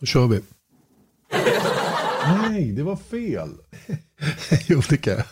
[0.00, 0.40] Då kör vi.
[2.24, 3.50] Nej, det var fel.
[4.68, 5.24] jo, det kan jag.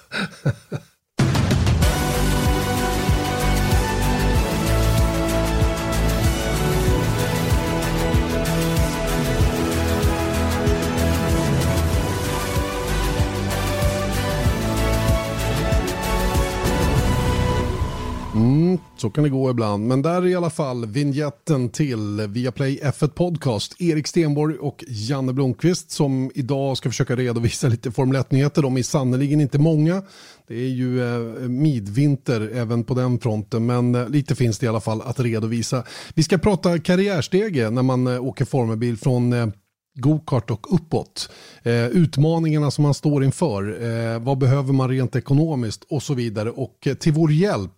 [18.79, 19.87] Mm, så kan det gå ibland.
[19.87, 23.81] Men där är i alla fall vignetten till Viaplay F1 Podcast.
[23.81, 28.63] Erik Stenborg och Janne Blomqvist som idag ska försöka redovisa lite Formel 1-nyheter.
[28.63, 30.03] De är sannerligen inte många.
[30.49, 34.69] Det är ju eh, midvinter även på den fronten, men eh, lite finns det i
[34.69, 35.85] alla fall att redovisa.
[36.15, 39.47] Vi ska prata karriärstege när man eh, åker formelbil från eh,
[39.95, 41.31] gokart och uppåt.
[41.63, 43.83] Eh, utmaningarna som man står inför.
[43.83, 46.51] Eh, vad behöver man rent ekonomiskt och så vidare.
[46.51, 47.78] Och eh, till vår hjälp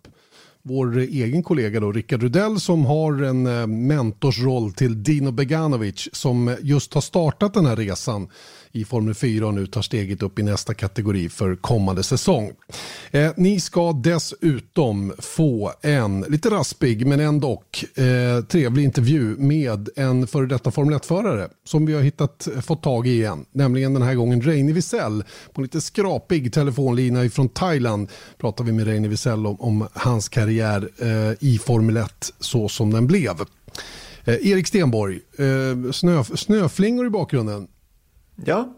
[0.63, 6.55] vår egen kollega då, Rickard Rudell som har en eh, mentorsroll till Dino Beganovic som
[6.61, 8.27] just har startat den här resan
[8.71, 12.51] i Formel 4 och nu tar steget upp i nästa kategori för kommande säsong.
[13.11, 17.63] Eh, ni ska dessutom få en lite raspig men ändå
[17.95, 22.83] eh, trevlig intervju med en före detta Formel 1-förare som vi har hittat, eh, fått
[22.83, 23.45] tag i igen.
[23.51, 28.87] Nämligen den här gången Reine Wiesel på lite skrapig telefonlina från Thailand pratar vi med
[28.87, 33.35] Reine Wiesel om, om hans karriär eh, i Formel 1 så som den blev.
[34.23, 37.67] Eh, Erik Stenborg, eh, snö, snöflingor i bakgrunden.
[38.45, 38.73] Ja,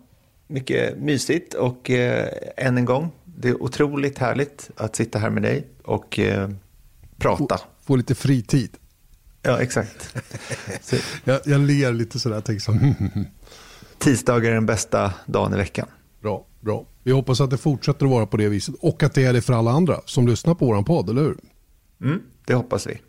[0.47, 5.43] mycket mysigt och eh, än en gång, det är otroligt härligt att sitta här med
[5.43, 6.49] dig och eh,
[7.17, 7.57] prata.
[7.57, 8.69] Få, få lite fritid.
[9.41, 10.15] Ja, exakt.
[11.23, 12.77] jag, jag ler lite sådär, tänker så.
[13.97, 15.87] Tisdagar är den bästa dagen i veckan.
[16.21, 16.85] Bra, bra.
[17.03, 19.41] Vi hoppas att det fortsätter att vara på det viset och att det är det
[19.41, 21.37] för alla andra som lyssnar på vår podd, eller hur?
[22.01, 23.01] Mm, det hoppas vi.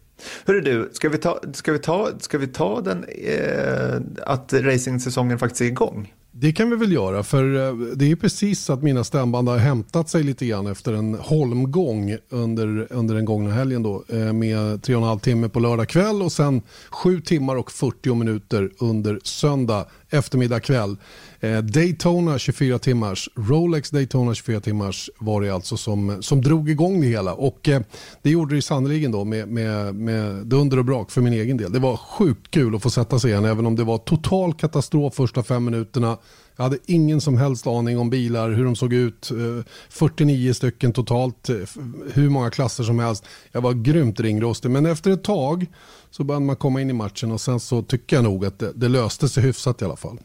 [0.47, 5.39] Hörru du, ska vi ta, ska vi ta, ska vi ta den, eh, att racingsäsongen
[5.39, 6.13] faktiskt är igång?
[6.37, 9.59] Det kan vi väl göra, för eh, det är precis så att mina stämband har
[9.59, 14.83] hämtat sig lite grann efter en holmgång under, under den gångna helgen då, eh, med
[14.83, 18.71] tre och en halv timme på lördag kväll och sen sju timmar och 40 minuter
[18.79, 20.97] under söndag eftermiddag kväll.
[21.45, 27.01] Eh, Daytona 24 timmars, Rolex Daytona 24 timmars var det alltså som, som drog igång
[27.01, 27.35] det hela.
[27.35, 27.81] Och eh,
[28.23, 31.73] det gjorde det sannerligen då med, med, med dunder och brak för min egen del.
[31.73, 35.15] Det var sjukt kul att få sätta sig igen även om det var total katastrof
[35.15, 36.19] första fem minuterna.
[36.57, 39.31] Jag hade ingen som helst aning om bilar, hur de såg ut.
[39.31, 41.57] Eh, 49 stycken totalt, eh,
[42.13, 43.25] hur många klasser som helst.
[43.53, 45.67] Jag var grymt ringrostig, men efter ett tag
[46.11, 48.73] så började man komma in i matchen och sen så tycker jag nog att det,
[48.75, 50.19] det löste sig hyfsat i alla fall.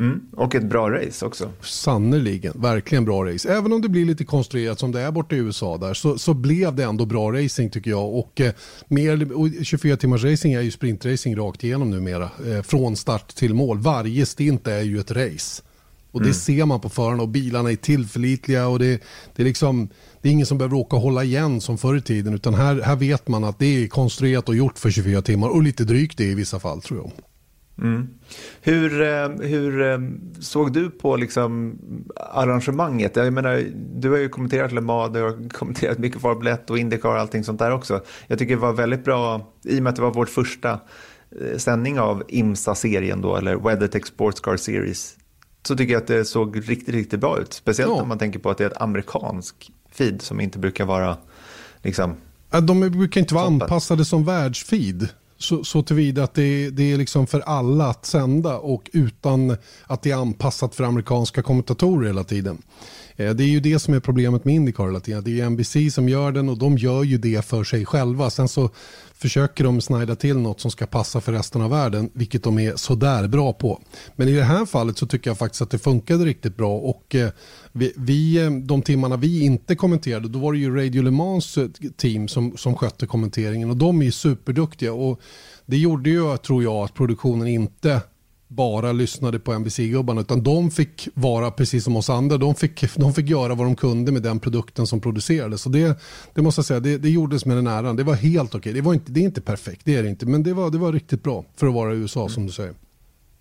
[0.00, 1.50] Mm, och ett bra race också.
[1.60, 3.52] Sannerligen, verkligen bra race.
[3.52, 6.34] Även om det blir lite konstruerat som det är borta i USA där så, så
[6.34, 8.14] blev det ändå bra racing tycker jag.
[8.14, 8.52] Och, eh,
[8.88, 12.30] mer, och 24 timmars racing är ju sprintracing rakt igenom numera.
[12.46, 13.78] Eh, från start till mål.
[13.78, 15.62] Varje stint är ju ett race.
[16.12, 16.34] Och det mm.
[16.34, 19.02] ser man på förarna och bilarna är tillförlitliga och det,
[19.36, 19.88] det, är liksom,
[20.22, 22.34] det är ingen som behöver åka och hålla igen som förr i tiden.
[22.34, 25.62] Utan här, här vet man att det är konstruerat och gjort för 24 timmar och
[25.62, 27.29] lite drygt det i vissa fall tror jag.
[27.80, 28.08] Mm.
[28.60, 29.98] Hur, eh, hur eh,
[30.40, 31.78] såg du på liksom
[32.16, 33.16] arrangemanget?
[33.16, 36.78] Jag menar, du har ju kommenterat Le Mans, du har kommenterat mycket Formel 1 och
[36.78, 38.00] Indycar och allting sånt där också.
[38.26, 40.70] Jag tycker det var väldigt bra, i och med att det var vårt första
[41.40, 45.16] eh, sändning av IMSA-serien då, eller WeatherTech Sports Car Series,
[45.62, 47.52] så tycker jag att det såg riktigt, riktigt bra ut.
[47.52, 48.02] Speciellt ja.
[48.02, 51.16] om man tänker på att det är ett amerikansk feed som inte brukar vara
[51.82, 52.16] liksom...
[52.62, 55.08] De brukar inte vara anpassade som världsfeed.
[55.40, 59.56] Så, så tillvida att det, det är liksom för alla att sända och utan
[59.86, 62.62] att det är anpassat för amerikanska kommentatorer hela tiden.
[63.16, 65.24] Eh, det är ju det som är problemet med Indycar hela tiden.
[65.24, 68.30] Det är ju NBC som gör den och de gör ju det för sig själva.
[68.30, 68.70] Sen så
[69.14, 72.76] försöker de snida till något som ska passa för resten av världen, vilket de är
[72.76, 73.80] sådär bra på.
[74.16, 77.14] Men i det här fallet så tycker jag faktiskt att det funkade riktigt bra och
[77.14, 77.30] eh,
[77.72, 81.58] vi, vi, eh, de timmarna vi inte kommenterade, då var det ju Radio Le Mans
[81.96, 85.20] team som, som skötte kommenteringen och de är ju superduktiga och
[85.66, 88.00] det gjorde ju, tror jag, att produktionen inte
[88.50, 92.38] bara lyssnade på NBC-gubbarna utan de fick vara precis som oss andra.
[92.38, 95.62] De fick, de fick göra vad de kunde med den produkten som producerades.
[95.62, 96.00] Så det,
[96.34, 97.96] det måste jag säga, det, det gjordes med den äran.
[97.96, 98.72] Det var helt okej.
[98.72, 100.26] Det, var inte, det är inte perfekt, det är det inte.
[100.26, 102.30] Men det var, det var riktigt bra för att vara i USA mm.
[102.30, 102.74] som du säger.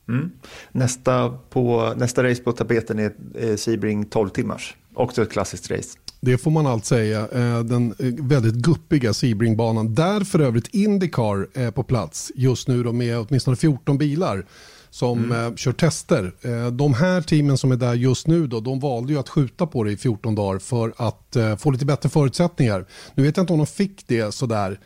[0.10, 0.32] Mm.
[0.72, 4.76] Nästa, på, nästa race på tapeten är eh, Sebring 12 timmars.
[4.94, 5.98] Också ett klassiskt race.
[6.22, 7.20] Det får man allt säga.
[7.20, 9.96] Eh, den eh, väldigt guppiga Sebringbanan.
[9.96, 14.46] Där för övrigt Indycar är på plats just nu då med åtminstone 14 bilar
[14.90, 15.46] som mm.
[15.46, 16.34] eh, kör tester.
[16.72, 19.84] De här teamen som är där just nu då, de valde ju att skjuta på
[19.84, 22.86] det i 14 dagar för att få lite bättre förutsättningar.
[23.16, 24.80] Nu vet jag inte om de fick det sådär.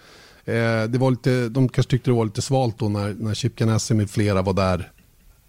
[0.87, 3.93] Det var lite, de kanske tyckte det var lite svalt då när, när Chip Ganassi
[3.93, 4.91] med flera var där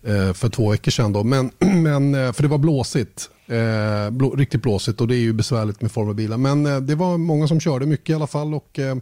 [0.07, 1.13] Eh, för två veckor sedan.
[1.13, 1.25] Då.
[1.25, 1.51] Men,
[1.83, 3.31] men, eh, för det var blåsigt.
[3.47, 6.37] Eh, blå, riktigt blåsigt och det är ju besvärligt med formelbilar.
[6.37, 8.55] Men eh, det var många som körde mycket i alla fall.
[8.55, 8.97] Och, eh,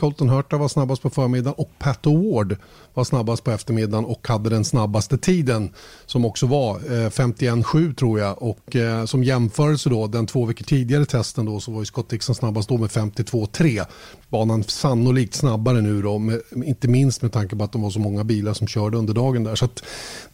[0.00, 2.56] Colton Hurta var snabbast på förmiddagen och Pat Ward
[2.94, 5.72] var snabbast på eftermiddagen och hade den snabbaste tiden
[6.06, 8.42] som också var eh, 51,7 tror jag.
[8.42, 12.08] Och eh, som jämförelse då, den två veckor tidigare testen då så var ju Scott
[12.08, 13.86] Dixon snabbast då med 52,3.
[14.30, 18.00] Banan sannolikt snabbare nu då, med, inte minst med tanke på att det var så
[18.00, 19.54] många bilar som körde under dagen där.
[19.54, 19.68] Så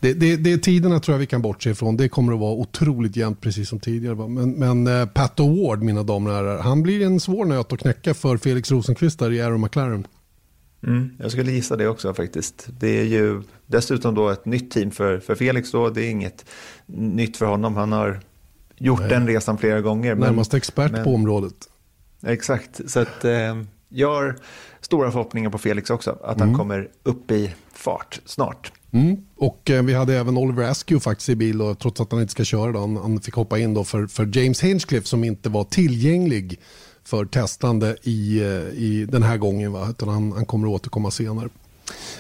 [0.01, 1.97] det, det, det är tiderna tror jag vi kan bortse ifrån.
[1.97, 4.29] Det kommer att vara otroligt jämnt precis som tidigare.
[4.29, 7.81] Men, men eh, Pat Ward, mina damer och herrar, han blir en svår nöt att
[7.81, 10.07] knäcka för Felix Rosenqvist där i Aero McLaren.
[10.87, 12.69] Mm, jag skulle gissa det också faktiskt.
[12.79, 15.91] Det är ju dessutom då ett nytt team för, för Felix då.
[15.91, 16.45] Det är inget
[16.87, 17.77] nytt för honom.
[17.77, 18.21] Han har
[18.79, 19.09] gjort Nej.
[19.09, 20.15] den resan flera gånger.
[20.15, 21.55] Närmast expert men, på området.
[22.23, 23.57] Exakt, så att eh,
[23.89, 24.37] jag har
[24.81, 26.19] stora förhoppningar på Felix också.
[26.25, 26.49] Att mm.
[26.49, 28.73] han kommer upp i fart snart.
[28.91, 29.17] Mm.
[29.37, 32.33] Och eh, vi hade även Oliver Askew faktiskt i bil och trots att han inte
[32.33, 35.49] ska köra då, han, han fick hoppa in då för, för James Hinchcliffe som inte
[35.49, 36.61] var tillgänglig
[37.05, 39.73] för testande i, eh, i den här gången.
[39.73, 39.87] Va?
[39.91, 41.49] Utan han, han kommer att återkomma senare.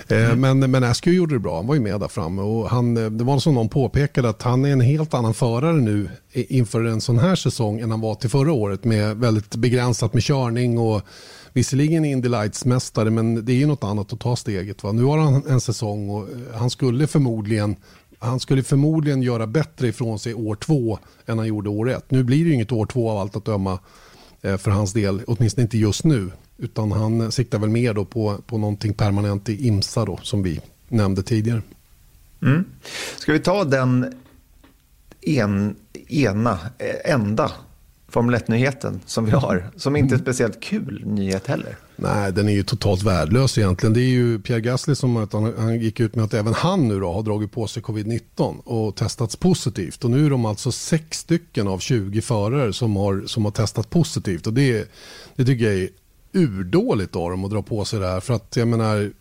[0.08, 0.40] Mm.
[0.40, 2.42] Men, men Askew gjorde det bra, han var ju med där framme.
[2.42, 5.72] Och han, eh, det var som någon påpekade att han är en helt annan förare
[5.72, 10.14] nu inför en sån här säsong än han var till förra året med väldigt begränsat
[10.14, 11.02] med körning och
[11.52, 14.82] visserligen Indy Lights-mästare men det är ju något annat att ta steget.
[14.82, 14.92] Va?
[14.92, 17.76] Nu har han en säsong och eh, han skulle förmodligen
[18.18, 22.10] han skulle förmodligen göra bättre ifrån sig år två än han gjorde år ett.
[22.10, 23.78] Nu blir det ju inget år två av allt att döma
[24.42, 26.30] för hans del, åtminstone inte just nu.
[26.58, 30.60] Utan han siktar väl mer då på, på någonting permanent i IMSA då, som vi
[30.88, 31.62] nämnde tidigare.
[32.42, 32.64] Mm.
[33.16, 34.14] Ska vi ta den
[35.20, 35.76] en,
[36.08, 37.50] ena, eh, enda
[38.08, 41.76] Formel 1-nyheten som vi har, som inte är speciellt kul nyhet heller.
[41.96, 43.92] Nej, den är ju totalt värdelös egentligen.
[43.92, 46.88] Det är ju Pierre Gasly som att han, han gick ut med att även han
[46.88, 50.04] nu då har dragit på sig covid-19 och testats positivt.
[50.04, 53.90] Och nu är de alltså sex stycken av 20 förare som har, som har testat
[53.90, 54.46] positivt.
[54.46, 54.90] Och det,
[55.36, 55.88] det tycker jag är
[56.36, 58.20] urdåligt av dem att dra på sig det här.
[58.20, 59.12] För att jag menar,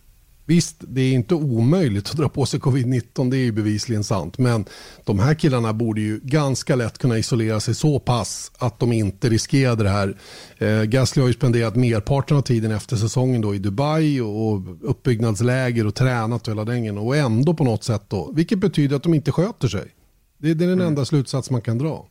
[0.48, 4.38] Visst, det är inte omöjligt att dra på sig covid-19, det är ju bevisligen sant.
[4.38, 4.64] Men
[5.04, 9.28] de här killarna borde ju ganska lätt kunna isolera sig så pass att de inte
[9.28, 10.16] riskerade det här.
[10.58, 14.60] Eh, Gasly har ju spenderat merparten av tiden efter säsongen då i Dubai och
[14.90, 19.02] uppbyggnadsläger och tränat och hela den och ändå på något sätt då, vilket betyder att
[19.02, 19.94] de inte sköter sig.
[20.38, 20.86] Det, det är den mm.
[20.86, 22.06] enda slutsats man kan dra.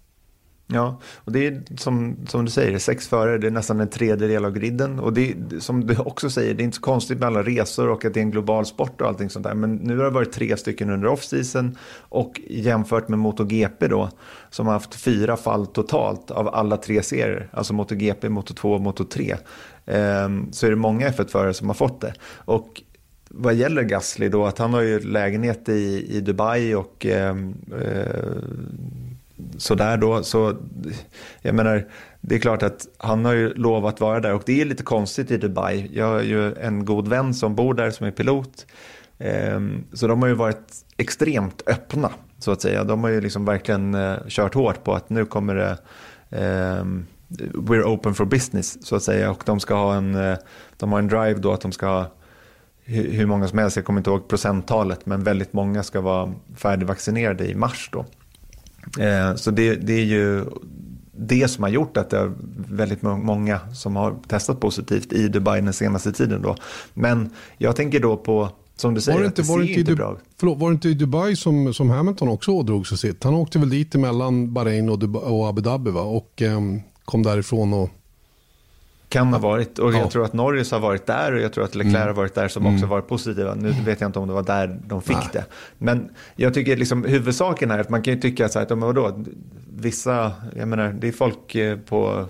[0.68, 4.46] Ja, och det är som, som du säger, sex förare, det är nästan en tredjedel
[4.46, 5.00] av griden.
[5.00, 7.90] Och det är, som du också säger, det är inte så konstigt med alla resor
[7.90, 9.54] och att det är en global sport och allting sånt där.
[9.54, 14.10] Men nu har det varit tre stycken under off-season och jämfört med MotoGP då,
[14.50, 19.38] som har haft fyra fall totalt av alla tre serier, alltså MotoGP, Moto2 och Moto3,
[19.86, 22.14] ehm, så är det många F1-förare som har fått det.
[22.46, 22.82] Och
[23.30, 28.00] vad gäller Gasly då, att han har ju lägenhet i, i Dubai och ehm, eh,
[28.00, 29.05] eh,
[29.58, 30.24] sådär då.
[30.24, 30.56] Så
[31.42, 31.88] jag menar,
[32.22, 35.32] det är klart att han har ju lovat vara där och det är lite konstigt
[35.32, 35.90] i Dubai.
[35.94, 38.66] Jag har ju en god vän som bor där som är pilot.
[39.18, 42.84] Ehm, så de har ju varit extremt öppna så att säga.
[42.84, 45.78] De har ju liksom verkligen eh, kört hårt på att nu kommer det
[46.30, 47.06] ehm,
[47.54, 50.38] We're open for business så att säga och de ska ha en, eh,
[50.78, 52.12] de har en drive då att de ska ha
[52.88, 57.48] hur många som helst, jag kommer inte ihåg procenttalet, men väldigt många ska vara färdigvaccinerade
[57.48, 58.06] i mars då.
[59.00, 60.46] Eh, så det, det, är ju
[61.12, 62.32] det som har gjort att det är
[62.70, 66.42] väldigt många som har testat positivt i Dubai den senaste tiden.
[66.42, 66.56] Då.
[66.94, 69.96] Men jag tänker då på som du säger, var det inte, det var inte, inte
[69.96, 73.24] bra förlåt, var det inte i Dubai som, som Hamilton också ådrog sig sitt?
[73.24, 76.02] Han åkte väl dit emellan Bahrain och, Dubai, och Abu Dhabi va?
[76.02, 77.90] och um, kom därifrån och
[79.18, 79.80] kan ha varit.
[79.80, 82.08] Och jag tror att Norris har varit där och jag tror att Leclerc mm.
[82.08, 82.90] har varit där som också mm.
[82.90, 83.56] varit positiva.
[83.56, 85.30] Nu vet jag inte om det var där de fick Nej.
[85.34, 85.46] det.
[85.78, 89.24] Men jag tycker liksom huvudsaken är att man kan ju tycka så här, att vadå,
[89.78, 92.26] vissa, jag menar det är folk eh, på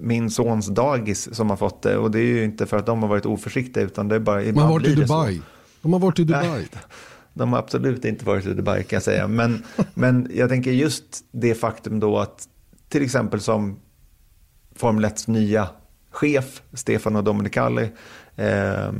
[0.00, 3.02] min sons dagis som har fått det och det är ju inte för att de
[3.02, 5.42] har varit oförsiktiga utan det är bara ibland Man har varit i Dubai.
[5.82, 6.48] De har varit i Dubai.
[6.48, 6.68] Nej,
[7.34, 9.28] de har absolut inte varit i Dubai kan jag säga.
[9.28, 9.62] Men,
[9.94, 12.48] men jag tänker just det faktum då att
[12.88, 13.76] till exempel som
[14.74, 15.68] Formel 1 nya
[16.16, 17.88] chef, Stefano Domenicali,
[18.36, 18.92] eh,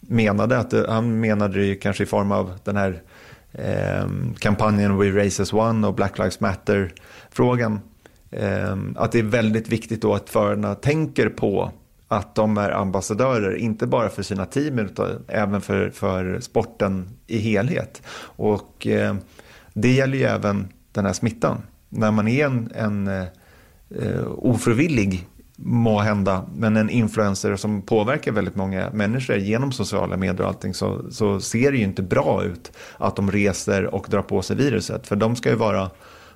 [0.00, 3.02] menade att eh, han menade det kanske i form av den här
[3.52, 4.06] eh,
[4.38, 7.80] kampanjen We Race as One och Black Lives Matter-frågan.
[8.30, 11.72] Eh, att det är väldigt viktigt då att förarna tänker på
[12.08, 17.38] att de är ambassadörer, inte bara för sina team utan även för, för sporten i
[17.38, 18.02] helhet.
[18.36, 19.14] Och eh,
[19.72, 21.62] det gäller ju även den här smittan.
[21.88, 28.56] När man är en, en eh, ofrivillig må hända, men en influencer som påverkar väldigt
[28.56, 32.72] många människor genom sociala medier och allting så, så ser det ju inte bra ut
[32.98, 35.06] att de reser och drar på sig viruset.
[35.06, 35.90] För de ska ju vara,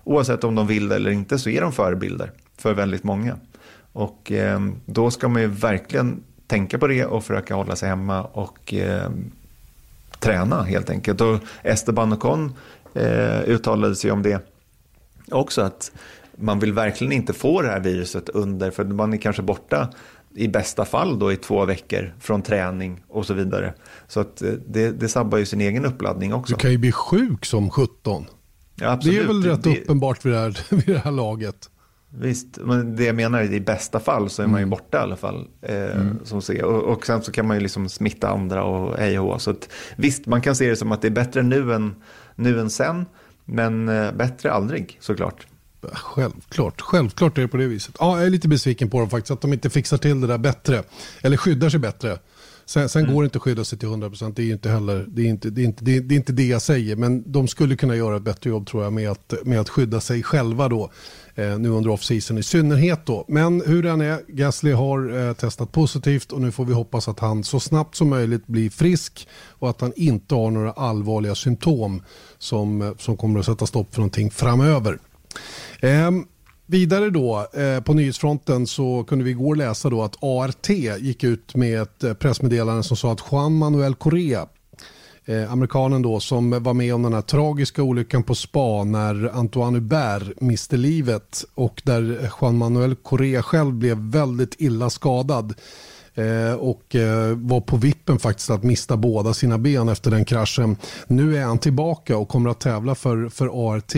[0.05, 3.37] oavsett om de vill eller inte, så är de förebilder för väldigt många.
[3.93, 8.23] Och eh, då ska man ju verkligen tänka på det och försöka hålla sig hemma
[8.23, 9.11] och eh,
[10.19, 11.21] träna helt enkelt.
[11.21, 12.53] Och Esteban Ocon
[12.95, 14.47] eh, uttalade sig om det
[15.31, 15.93] också att
[16.41, 19.91] man vill verkligen inte få det här viruset under, för man är kanske borta
[20.35, 23.75] i bästa fall då i två veckor från träning och så vidare.
[24.07, 26.55] Så att eh, det, det sabbar ju sin egen uppladdning också.
[26.55, 28.27] Du kan ju bli sjuk som 17.
[28.81, 31.71] Ja, det är väl rätt det, uppenbart vid det, här, vid det här laget.
[32.11, 34.71] Visst, men det jag menar är i bästa fall så är man ju mm.
[34.71, 35.49] borta i alla fall.
[35.63, 36.19] Eh, mm.
[36.25, 36.65] som ser.
[36.65, 39.69] Och, och sen så kan man ju liksom smitta andra och hej och så att,
[39.97, 41.95] Visst, man kan se det som att det är bättre nu än,
[42.35, 43.07] nu än sen.
[43.45, 45.47] Men eh, bättre aldrig såklart.
[45.93, 47.95] Självklart, självklart är det på det viset.
[47.99, 50.39] Ja, jag är lite besviken på dem faktiskt, att de inte fixar till det där
[50.39, 50.83] bättre.
[51.23, 52.19] Eller skyddar sig bättre.
[52.69, 53.15] Sen, sen mm.
[53.15, 55.51] går det inte att skydda sig till 100%, det är inte heller, det är inte
[55.51, 56.97] det, är inte, det, är, det är inte det jag säger.
[56.97, 60.01] Men de skulle kunna göra ett bättre jobb tror jag med att, med att skydda
[60.01, 60.91] sig själva då.
[61.35, 63.25] Eh, nu under off-season i synnerhet då.
[63.29, 67.21] Men hur den är, Gasly har eh, testat positivt och nu får vi hoppas att
[67.21, 72.03] han så snabbt som möjligt blir frisk och att han inte har några allvarliga symptom
[72.39, 74.99] som, som kommer att sätta stopp för någonting framöver.
[75.81, 76.11] Eh,
[76.67, 80.69] vidare då eh, på nyhetsfronten så kunde vi igår läsa då att ART
[80.99, 84.47] gick ut med ett eh, pressmeddelande som sa att Juan Manuel Correa
[85.25, 89.75] eh, amerikanen då som var med om den här tragiska olyckan på spa när Antoine
[89.75, 95.55] Hubert miste livet och där Juan Manuel Correa själv blev väldigt illa skadad
[96.19, 100.77] Eh, och eh, var på vippen faktiskt att mista båda sina ben efter den kraschen.
[101.07, 103.97] Nu är han tillbaka och kommer att tävla för, för ART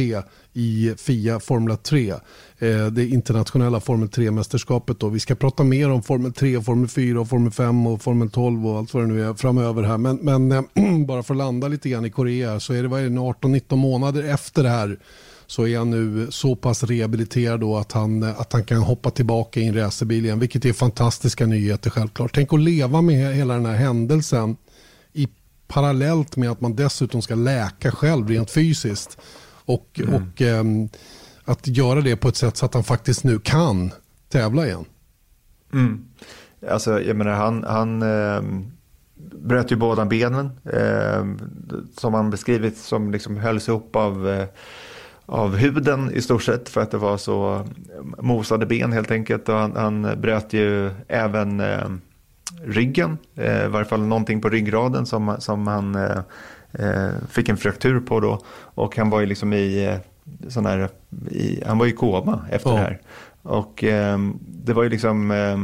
[0.52, 2.10] i FIA Formula 3.
[2.10, 5.10] Eh, det internationella Formel 3-mästerskapet.
[5.10, 8.78] Vi ska prata mer om Formel 3, Formel 4, Formel 5 och Formel 12 och
[8.78, 9.98] allt vad det nu är framöver här.
[9.98, 10.66] Men, men
[11.06, 14.62] bara för att landa lite grann i Korea så är det, det 18-19 månader efter
[14.62, 14.98] det här
[15.50, 19.60] så är han nu så pass rehabiliterad då att han, att han kan hoppa tillbaka
[19.60, 22.34] i en racerbil igen, vilket är fantastiska nyheter självklart.
[22.34, 24.56] Tänk att leva med hela den här händelsen
[25.12, 25.28] i
[25.68, 29.18] parallellt med att man dessutom ska läka själv rent fysiskt.
[29.64, 30.14] Och, mm.
[30.14, 30.88] och um,
[31.44, 33.90] att göra det på ett sätt så att han faktiskt nu kan
[34.28, 34.84] tävla igen.
[35.72, 36.04] Mm.
[36.70, 38.42] Alltså, jag menar, han, han eh,
[39.46, 41.24] bröt ju båda benen eh,
[41.96, 44.48] som han beskrivit som liksom hölls ihop av, eh,
[45.30, 47.66] av huden i stort sett för att det var så
[48.18, 49.48] mosade ben helt enkelt.
[49.48, 51.88] Och han, han bröt ju även eh,
[52.64, 56.18] ryggen, eh, i varje fall någonting på ryggraden som, som han eh,
[56.72, 58.40] eh, fick en fraktur på då.
[58.54, 59.98] Och han var ju liksom i
[60.48, 60.88] sån här,
[61.30, 62.74] i, han var i koma efter oh.
[62.74, 63.00] det här.
[63.42, 65.58] Och eh, det var ju liksom, eh,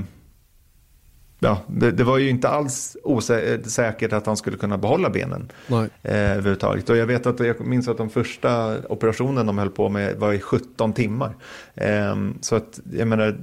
[1.39, 5.89] ja, det, det, var ju inte alls osäkert att han skulle kunna behålla benen Nej.
[6.03, 6.91] eh, överhuvudtaget.
[6.91, 10.33] Och jag vet att jag minns att de första operationen de höll på med var
[10.33, 11.35] i 17 timmar.
[11.75, 13.37] Eh, så att jag menar,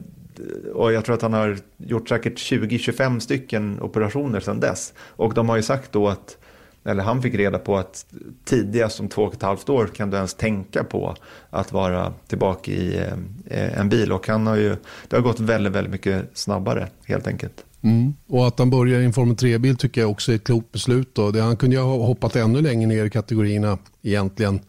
[0.73, 4.93] och jag tror att han har gjort säkert 20-25 stycken operationer sedan dess.
[4.99, 6.37] Och de har ju sagt då att
[6.85, 8.05] eller han fick reda på att
[8.45, 11.15] tidigast om två och ett halvt år kan du ens tänka på
[11.49, 12.97] att vara tillbaka i
[13.45, 14.11] eh, en bil.
[14.11, 14.75] Och han har ju,
[15.07, 17.65] det har gått väldigt, väldigt mycket snabbare helt enkelt.
[17.83, 18.13] Mm.
[18.27, 21.15] Och att han börjar i en Formel 3-bil tycker jag också är ett klokt beslut.
[21.15, 21.31] Då.
[21.31, 24.59] Det, han kunde ju ha hoppat ännu längre ner i kategorierna egentligen.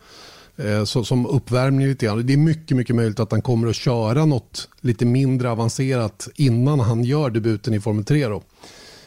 [0.57, 2.27] Eh, så, som uppvärmning lite grann.
[2.27, 6.81] Det är mycket, mycket möjligt att han kommer att köra något lite mindre avancerat innan
[6.81, 8.27] han gör debuten i Formel 3.
[8.27, 8.43] Då.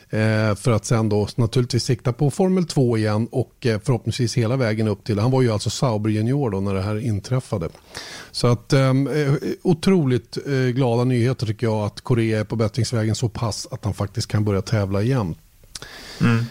[0.09, 4.55] Eh, för att sen då naturligtvis sikta på Formel 2 igen och eh, förhoppningsvis hela
[4.55, 7.69] vägen upp till, han var ju alltså Sauber junior då när det här inträffade.
[8.31, 8.93] Så att eh,
[9.61, 10.37] otroligt
[10.73, 14.45] glada nyheter tycker jag att Korea är på bättringsvägen så pass att han faktiskt kan
[14.45, 15.35] börja tävla igen.
[16.21, 16.45] Mm.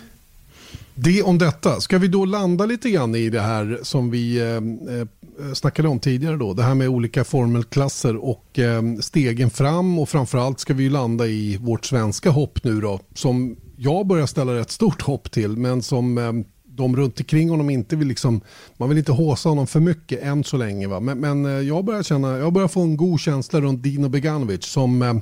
[0.98, 1.80] Det om detta.
[1.80, 6.00] Ska vi då landa lite grann i det här som vi eh, eh, snackade om
[6.00, 6.54] tidigare då.
[6.54, 11.56] Det här med olika formelklasser och eh, stegen fram och framförallt ska vi landa i
[11.56, 13.00] vårt svenska hopp nu då.
[13.14, 16.32] Som jag börjar ställa rätt stort hopp till men som eh,
[16.76, 18.40] de runt omkring honom inte vill liksom,
[18.76, 20.86] man vill inte håsa honom för mycket än så länge.
[20.86, 21.00] Va?
[21.00, 24.64] Men, men eh, jag börjar känna, jag börjar få en god känsla runt Dino Beganovic
[24.64, 25.14] som eh,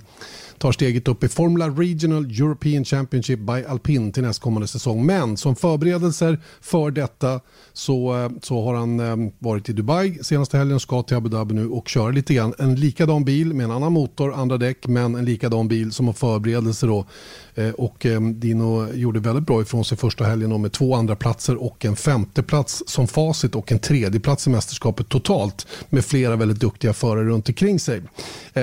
[0.64, 5.06] tar steget upp i Formula Regional European Championship by Alpin till nästkommande säsong.
[5.06, 7.40] Men som förberedelser för detta
[7.73, 11.28] så, eh, så har han eh, varit i Dubai senaste helgen och ska till Abu
[11.28, 12.54] Dhabi nu och köra lite grann.
[12.59, 16.14] En likadan bil med en annan motor, andra däck, men en likadan bil som har
[16.14, 17.06] förberedelse då.
[17.54, 21.85] Eh, och Dino gjorde väldigt bra ifrån sig första helgen med två andra platser och
[21.85, 27.25] en femteplats som facit och en tredjeplats i mästerskapet totalt med flera väldigt duktiga förare
[27.25, 28.02] runt omkring sig.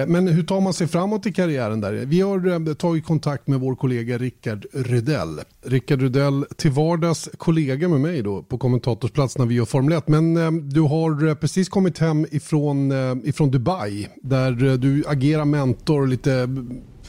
[0.08, 1.91] Men hur tar man sig framåt i karriären där?
[1.92, 5.40] Vi har eh, tagit kontakt med vår kollega Rickard Rydell.
[5.66, 10.08] Rickard Rydell till vardags kollega med mig då på kommentatorsplats när vi gör Formel 1.
[10.08, 15.46] Men eh, du har eh, precis kommit hem ifrån, eh, ifrån Dubai där du agerar
[15.46, 16.50] mentor, lite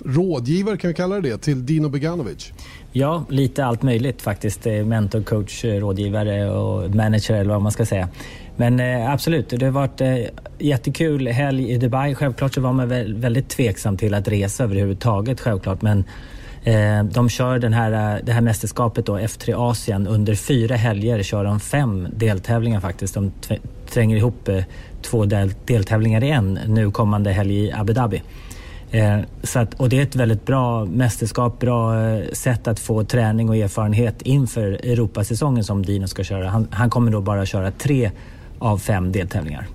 [0.05, 2.53] rådgivare kan vi kalla det till Dino Beganovic.
[2.93, 4.65] Ja, lite allt möjligt faktiskt.
[4.65, 8.09] Mentor, coach, rådgivare och manager eller vad man ska säga.
[8.63, 10.17] Men eh, absolut, det har varit eh,
[10.59, 12.15] jättekul helg i Dubai.
[12.15, 12.89] Självklart så var man
[13.21, 15.83] väldigt tveksam till att resa överhuvudtaget självklart.
[15.83, 16.05] Men
[16.65, 21.23] eh, de kör den här, eh, det här mästerskapet då, F3 Asien, under fyra helger
[21.23, 23.15] kör de fem deltävlingar faktiskt.
[23.15, 23.33] De
[23.91, 24.65] tränger ihop eh,
[25.03, 28.23] två del deltävlingar i en nu kommande helg i Abu Dhabi.
[28.91, 33.05] Eh, så att, och det är ett väldigt bra mästerskap, bra eh, sätt att få
[33.05, 36.49] träning och erfarenhet inför Europasäsongen som Dino ska köra.
[36.49, 38.11] Han, han kommer då bara köra tre
[38.63, 39.69] av fem deltävlingar.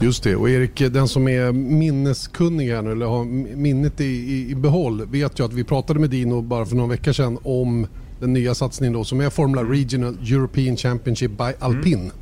[0.00, 3.24] Just det, och Erik, den som är minneskunnig här nu, eller har
[3.56, 6.90] minnet i, i, i behåll, vet ju att vi pratade med Dino bara för några
[6.90, 7.86] veckor sedan om
[8.20, 12.00] den nya satsningen då som är Formula Regional European Championship by Alpin.
[12.00, 12.12] Mm.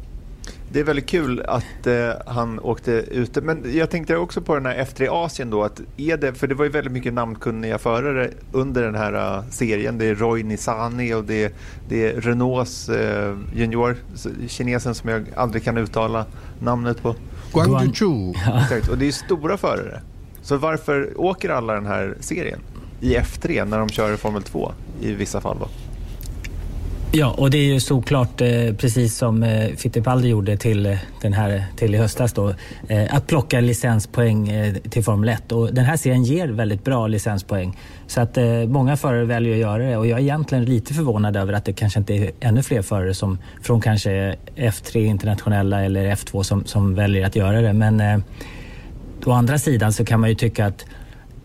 [0.72, 3.40] Det är väldigt kul att eh, han åkte ute.
[3.40, 5.62] Men jag tänkte också på den här F3 Asien då.
[5.62, 9.50] Att är det, för det var ju väldigt mycket namnkunniga förare under den här uh,
[9.50, 9.98] serien.
[9.98, 11.54] Det är Roy Nissani och det,
[11.88, 13.96] det är Renaults uh, junior,
[14.48, 16.26] kinesen som jag aldrig kan uttala
[16.58, 17.14] namnet på.
[17.52, 18.30] Guang Yuchu.
[18.62, 20.00] Exakt, och det är stora förare.
[20.42, 22.60] Så varför åker alla den här serien
[23.00, 25.56] i F3 när de kör Formel 2 i vissa fall?
[25.60, 25.68] Då?
[27.12, 31.32] Ja, och det är ju såklart eh, precis som eh, Fittipaldi gjorde till, eh, den
[31.32, 32.54] här, till i höstas då,
[32.88, 35.52] eh, att plocka licenspoäng eh, till Formel 1.
[35.52, 37.78] Och den här serien ger väldigt bra licenspoäng.
[38.06, 41.36] Så att eh, många förare väljer att göra det och jag är egentligen lite förvånad
[41.36, 46.14] över att det kanske inte är ännu fler förare som från kanske F3 internationella eller
[46.14, 47.72] F2 som, som väljer att göra det.
[47.72, 48.18] Men eh,
[49.24, 50.84] å andra sidan så kan man ju tycka att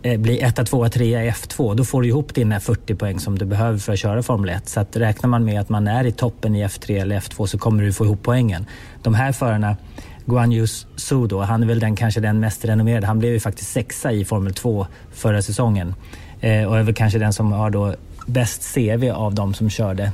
[0.06, 3.38] Eh, bli 1, 2, 3 i F2, då får du ihop dina 40 poäng som
[3.38, 4.70] du behöver för att köra Formel 1.
[4.70, 7.58] Så att räknar man med att man är i toppen i F3 eller F2 så
[7.58, 8.66] kommer du få ihop poängen.
[9.04, 9.78] De här förarna,
[10.26, 13.08] Guan Yu Su då, han är väl den, kanske den mest renommerade.
[13.08, 15.96] Han blev ju faktiskt sexa i Formel 2 förra säsongen.
[16.40, 20.12] Eh, och är väl kanske den som har då bäst CV av de som körde.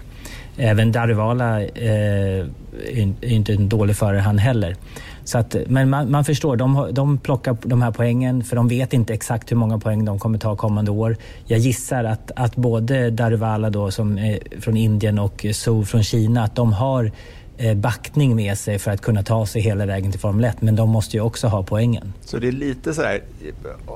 [0.58, 2.46] Även Darivala eh,
[2.92, 4.76] är inte en dålig förare han heller.
[5.24, 8.94] Så att, men man, man, förstår, de, de plockar de här poängen för de vet
[8.94, 11.18] inte exakt hur många poäng de kommer ta kommande år.
[11.46, 16.44] Jag gissar att, att både Darivala då, som är från Indien och Su från Kina,
[16.44, 17.12] att de har
[17.58, 20.62] eh, backning med sig för att kunna ta sig hela vägen till Formel 1.
[20.62, 22.14] Men de måste ju också ha poängen.
[22.22, 23.22] Så det är lite så här,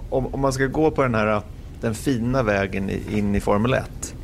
[0.09, 1.41] om, om man ska gå på den här
[1.81, 4.15] den fina vägen in i Formel 1,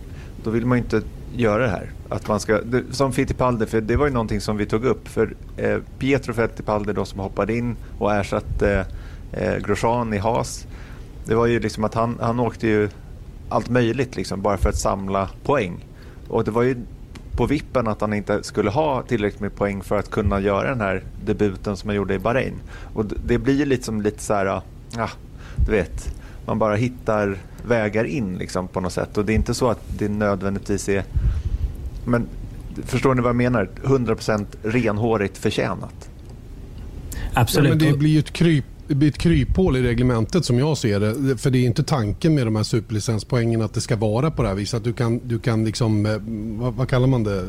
[0.43, 1.01] då vill man ju inte
[1.36, 1.91] göra det här.
[2.10, 2.60] Att man ska,
[2.91, 5.08] som Fittipaldi, för det var ju någonting som vi tog upp.
[5.08, 8.86] För eh, Pietro Fittipaldi då som hoppade in och ersatte
[9.32, 10.67] eh, Grosjean i Haas.
[11.25, 12.89] Det var ju liksom att han, han åkte ju
[13.49, 15.86] allt möjligt liksom bara för att samla poäng.
[16.27, 16.75] Och det var ju
[17.38, 20.82] på vippen att han inte skulle ha tillräckligt med poäng för att kunna göra den
[20.82, 22.54] här debuten som han gjorde i Bahrain.
[22.93, 24.62] Och det blir ju lite lite så här,
[24.95, 25.10] ja,
[25.65, 29.17] du vet, man bara hittar vägar in liksom på något sätt.
[29.17, 31.04] Och det är inte så att det nödvändigtvis är...
[32.06, 32.28] Men
[32.86, 33.69] förstår ni vad jag menar?
[33.84, 36.10] 100% renhårigt förtjänat.
[37.34, 37.69] Absolut.
[37.69, 40.78] Ja, men det blir ju ett kryp det blir ett kryphål i reglementet som jag
[40.78, 41.38] ser det.
[41.38, 44.47] För det är inte tanken med de här superlicenspoängen att det ska vara på det
[44.47, 44.78] här viset.
[44.78, 46.17] Att du kan, du kan liksom, eh,
[46.60, 47.45] vad, vad kallar man det?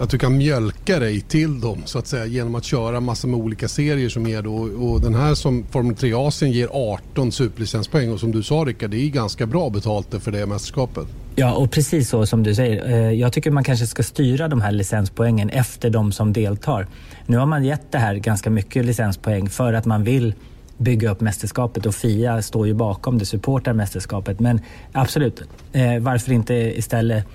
[0.00, 3.40] Att du kan mjölka dig till dem så att säga genom att köra massor med
[3.40, 8.12] olika serier som ger då och den här som Formel 3 Asien ger 18 superlicenspoäng
[8.12, 11.06] och som du sa Rickard, det är ganska bra betalt för det mästerskapet.
[11.36, 12.90] Ja, och precis så som du säger.
[12.90, 16.86] Eh, jag tycker man kanske ska styra de här licenspoängen efter de som deltar.
[17.26, 20.34] Nu har man gett det här ganska mycket licenspoäng för att man vill
[20.76, 24.40] bygga upp mästerskapet och Fia står ju bakom det, supportar mästerskapet.
[24.40, 24.60] Men
[24.92, 27.26] absolut, eh, varför inte istället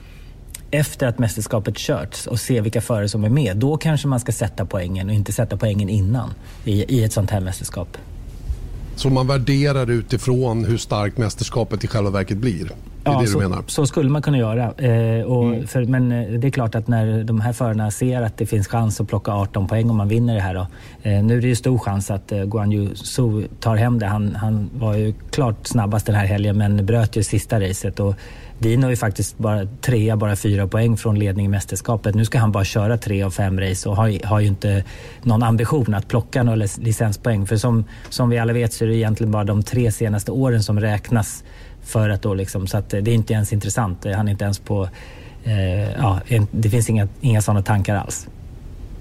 [0.76, 3.58] efter att mästerskapet körts och se vilka förare som är med.
[3.58, 6.34] Då kanske man ska sätta poängen och inte sätta poängen innan
[6.64, 7.98] i, i ett sånt här mästerskap.
[8.96, 12.72] Så man värderar utifrån hur starkt mästerskapet i själva verket blir?
[13.04, 14.64] Ja, så, så skulle man kunna göra.
[14.64, 15.68] Eh, och mm.
[15.68, 18.68] för, men eh, det är klart att när de här förarna ser att det finns
[18.68, 20.54] chans att plocka 18 poäng om man vinner det här.
[20.54, 20.68] Då,
[21.04, 24.06] eh, nu är det ju stor chans att eh, Guan Yu Su tar hem det.
[24.06, 28.00] Han, han var ju klart snabbast den här helgen men bröt ju sista racet.
[28.00, 28.16] Och
[28.60, 32.16] Dino är faktiskt bara trea, bara fyra poäng från ledning i mästerskapet.
[32.16, 34.84] Nu ska han bara köra tre av fem race och har, har ju inte
[35.24, 37.48] någon ambition att plocka några licenspoäng.
[37.48, 40.64] För som, som vi alla vet så är det egentligen bara de tre senaste åren
[40.64, 41.44] som räknas
[41.84, 44.06] för att då liksom, så att det är inte ens intressant.
[44.16, 44.90] Han är inte ens på
[45.44, 46.20] eh, ja,
[46.52, 48.28] det finns inga, inga sådana tankar alls.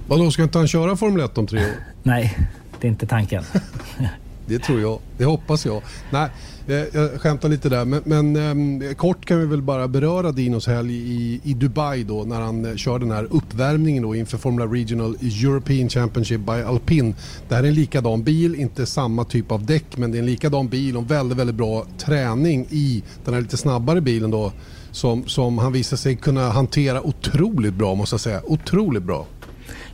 [0.06, 1.70] Vadå, ska inte han köra Formel 1 om tre år?
[2.02, 2.38] Nej,
[2.80, 3.44] det är inte tanken.
[4.46, 4.98] det tror jag.
[5.18, 5.82] Det hoppas jag.
[6.10, 9.88] Nej, Eh, Eh, jag skämtar lite där, men, men ehm, kort kan vi väl bara
[9.88, 14.14] beröra Dinos helg i, i Dubai då när han eh, kör den här uppvärmningen då
[14.14, 17.14] inför Formula Regional European Championship by Alpin.
[17.48, 20.26] Det här är en likadan bil, inte samma typ av däck, men det är en
[20.26, 24.52] likadan bil och väldigt, väldigt bra träning i den här lite snabbare bilen då
[24.90, 28.42] som, som han visar sig kunna hantera otroligt bra måste jag säga.
[28.44, 29.26] Otroligt bra.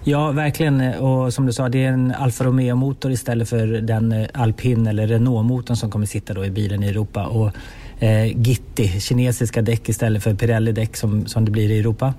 [0.05, 0.95] Ja, verkligen.
[0.95, 5.07] Och som du sa, det är en Alfa Romeo-motor istället för den eh, Alpin eller
[5.07, 7.27] Renault-motorn som kommer sitta då i bilen i Europa.
[7.27, 7.51] Och
[8.03, 12.15] eh, Gitti, kinesiska däck istället för Pirelli-däck som, som det blir i Europa.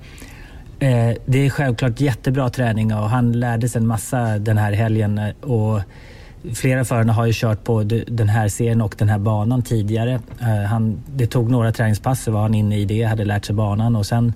[0.80, 5.22] Eh, det är självklart jättebra träning och han lärde sig en massa den här helgen.
[5.42, 5.82] Och
[6.54, 10.20] flera förarna har ju kört på den här serien och den här banan tidigare.
[10.42, 13.56] Eh, han, det tog några träningspass så var han inne i det, hade lärt sig
[13.56, 14.34] banan och sen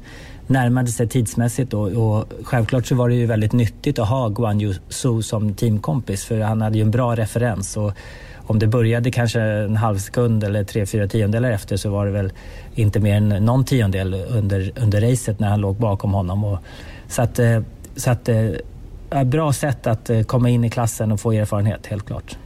[0.47, 4.61] närmade sig tidsmässigt då, och självklart så var det ju väldigt nyttigt att ha Guan
[4.61, 7.77] Yu Su som teamkompis för han hade ju en bra referens.
[7.77, 7.91] Och
[8.47, 12.11] om det började kanske en halv sekund eller tre, fyra tiondelar efter så var det
[12.11, 12.31] väl
[12.75, 16.43] inte mer än någon tiondel under, under racet när han låg bakom honom.
[16.43, 16.57] Och,
[17.07, 17.61] så att, eh,
[17.95, 22.05] så att, eh, bra sätt att eh, komma in i klassen och få erfarenhet, helt
[22.05, 22.37] klart.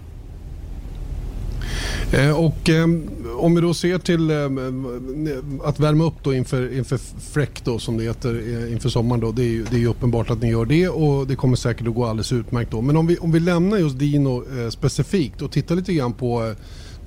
[2.35, 3.09] Och ehm,
[3.39, 6.97] om vi då ser till eh, att värma upp då inför, inför
[7.32, 9.32] Fräck då som det heter eh, inför sommaren då.
[9.32, 11.88] Det är, ju, det är ju uppenbart att ni gör det och det kommer säkert
[11.88, 12.82] att gå alldeles utmärkt då.
[12.82, 16.45] Men om vi, om vi lämnar just Dino eh, specifikt och tittar lite grann på
[16.47, 16.56] eh,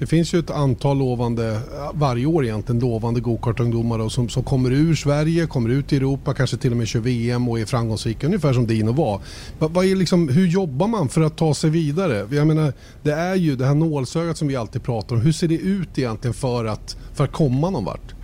[0.03, 1.61] det finns ju ett antal lovande,
[1.93, 6.57] varje år egentligen, lovande gokartungdomar som, som kommer ur Sverige, kommer ut i Europa, kanske
[6.57, 9.21] till och med kör VM och är framgångsrika, ungefär som Dino var.
[9.59, 12.27] Vad är liksom, hur jobbar man för att ta sig vidare?
[12.31, 15.23] Jag menar, det är ju det här nålsögat som vi alltid pratar om.
[15.23, 18.15] Hur ser det ut egentligen för att, för att komma någon vart?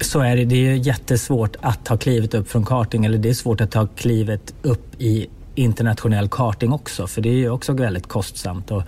[0.00, 0.44] Så är det.
[0.44, 3.86] Det är jättesvårt att ta klivet upp från karting eller det är svårt att ta
[3.86, 8.70] klivet upp i internationell karting också för det är ju också väldigt kostsamt.
[8.70, 8.82] Och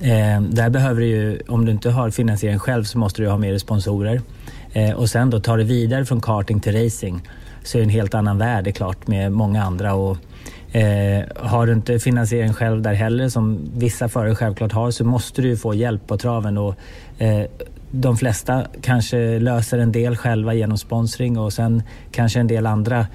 [0.00, 3.38] Eh, där behöver du ju, om du inte har finansiering själv så måste du ha
[3.38, 4.20] med dig sponsorer.
[4.72, 7.28] Eh, och sen då tar du vidare från karting till racing
[7.62, 9.94] så är det en helt annan värld det är klart med många andra.
[9.94, 10.16] Och,
[10.76, 15.42] eh, har du inte finansiering själv där heller som vissa förare självklart har så måste
[15.42, 16.58] du få hjälp på traven.
[16.58, 16.74] Och,
[17.18, 17.46] eh,
[17.90, 23.06] de flesta kanske löser en del själva genom sponsring och sen kanske en del andra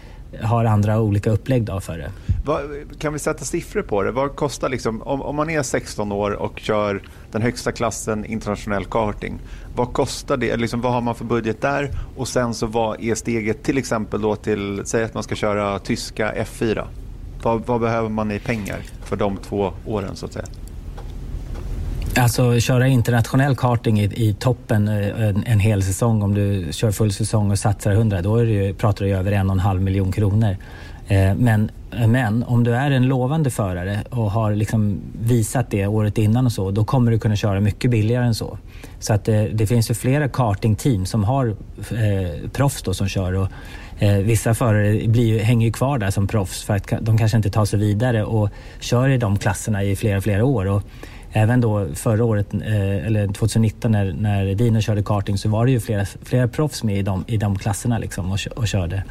[0.41, 2.11] har andra olika upplägg då för det.
[2.45, 2.61] Vad,
[2.99, 4.11] kan vi sätta siffror på det?
[4.11, 8.85] Vad kostar liksom, om, om man är 16 år och kör den högsta klassen internationell
[8.85, 9.39] karting,
[9.75, 10.57] vad kostar det?
[10.57, 11.89] Liksom, vad har man för budget där?
[12.17, 15.79] Och sen så vad är steget till exempel då till, säg att man ska köra
[15.79, 16.87] tyska F4.
[17.43, 20.45] Vad, vad behöver man i pengar för de två åren så att säga?
[22.15, 26.91] Alltså köra internationell karting i, i toppen eh, en, en, hel säsong, om du kör
[26.91, 29.81] full säsong och satsar 100, då är det, pratar du över en och en halv
[29.81, 30.57] miljon kronor.
[31.07, 31.71] Eh, men,
[32.07, 36.51] men om du är en lovande förare och har liksom visat det året innan och
[36.51, 38.57] så, då kommer du kunna köra mycket billigare än så.
[38.99, 41.47] Så att det, eh, det finns ju flera kartingteam som har
[41.91, 43.47] eh, proffs då som kör och
[43.99, 47.49] eh, vissa förare blir, hänger ju kvar där som proffs för att de kanske inte
[47.49, 50.65] tar sig vidare och kör i de klasserna i flera, flera år.
[50.65, 50.83] Och
[51.33, 55.71] även då förra året, eh, eller 2019 när, när Dino körde karting så var det
[55.71, 59.03] ju flera, flera proffs med i de, i de klasserna liksom och, och körde.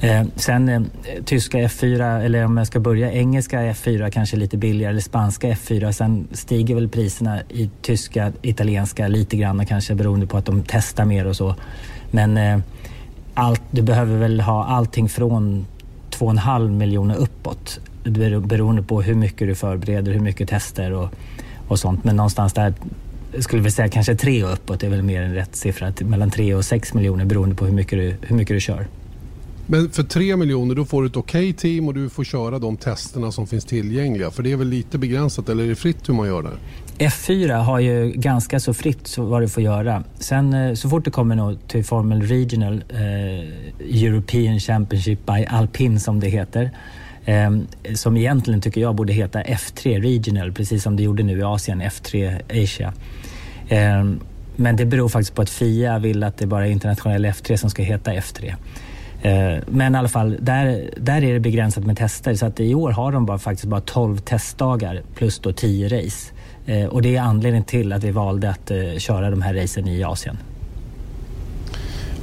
[0.00, 0.82] Eh, sen eh,
[1.24, 5.92] tyska F4, eller om jag ska börja engelska F4 kanske lite billigare, eller spanska F4.
[5.92, 11.04] Sen stiger väl priserna i tyska, italienska lite grann kanske beroende på att de testar
[11.04, 11.54] mer och så.
[12.10, 12.58] Men eh,
[13.34, 15.66] allt, du behöver väl ha allting från
[16.10, 17.80] 2,5 miljoner uppåt
[18.40, 21.08] beroende på hur mycket du förbereder, hur mycket tester och,
[21.68, 22.04] och sånt.
[22.04, 22.74] Men någonstans där
[23.38, 25.92] skulle vi säga kanske tre och uppåt är väl mer en rätt siffra.
[26.00, 28.86] Mellan tre och sex miljoner beroende på hur mycket du, hur mycket du kör.
[29.66, 32.58] Men för 3 miljoner då får du ett okej okay team och du får köra
[32.58, 34.30] de testerna som finns tillgängliga.
[34.30, 36.50] För det är väl lite begränsat eller är det fritt hur man gör det?
[36.98, 40.04] F4 har ju ganska så fritt vad du får göra.
[40.18, 46.20] Sen eh, så fort det kommer till Formel Regional eh, European Championship by Alpin som
[46.20, 46.70] det heter.
[47.24, 47.50] Eh,
[47.94, 51.82] som egentligen tycker jag borde heta F3 Regional precis som det gjorde nu i Asien,
[51.82, 52.92] F3 Asia.
[53.68, 54.04] Eh,
[54.56, 57.70] men det beror faktiskt på att FIA vill att det bara är internationell F3 som
[57.70, 58.54] ska heta F3.
[59.22, 62.34] Eh, men i alla fall, där, där är det begränsat med tester.
[62.34, 66.32] Så att i år har de bara, faktiskt bara 12 testdagar plus då 10 race.
[66.66, 69.88] Ehm, och det är anledningen till att vi valde att eh, köra de här racen
[69.88, 70.38] i Asien.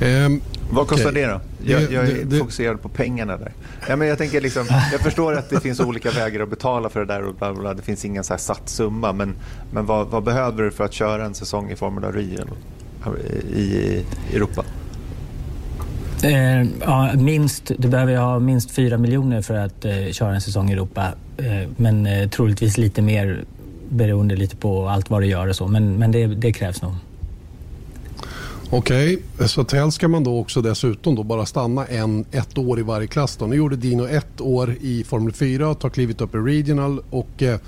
[0.01, 1.21] Um, vad kostar okay.
[1.21, 1.41] det då?
[1.63, 3.51] Jag, jag är det, det, fokuserad på pengarna där.
[3.87, 6.99] Ja, men jag, tänker liksom, jag förstår att det finns olika vägar att betala för
[6.99, 9.13] det där och bla bla, det finns ingen så här satt summa.
[9.13, 9.35] Men,
[9.73, 12.47] men vad, vad behöver du för att köra en säsong i Formula Rio
[13.53, 14.65] i, i Europa?
[16.23, 20.69] Eh, ja, minst, du behöver ha minst 4 miljoner för att eh, köra en säsong
[20.69, 21.07] i Europa.
[21.37, 23.43] Eh, men eh, troligtvis lite mer
[23.89, 25.67] beroende lite på allt vad du gör och så.
[25.67, 26.91] Men, men det, det krävs nog.
[28.73, 32.79] Okej, okay, så helst ska man då också dessutom då bara stanna en, ett år
[32.79, 33.37] i varje klass.
[33.37, 33.47] Då.
[33.47, 37.59] Nu gjorde Dino ett år i Formel 4, tar klivit upp i Regional och eh,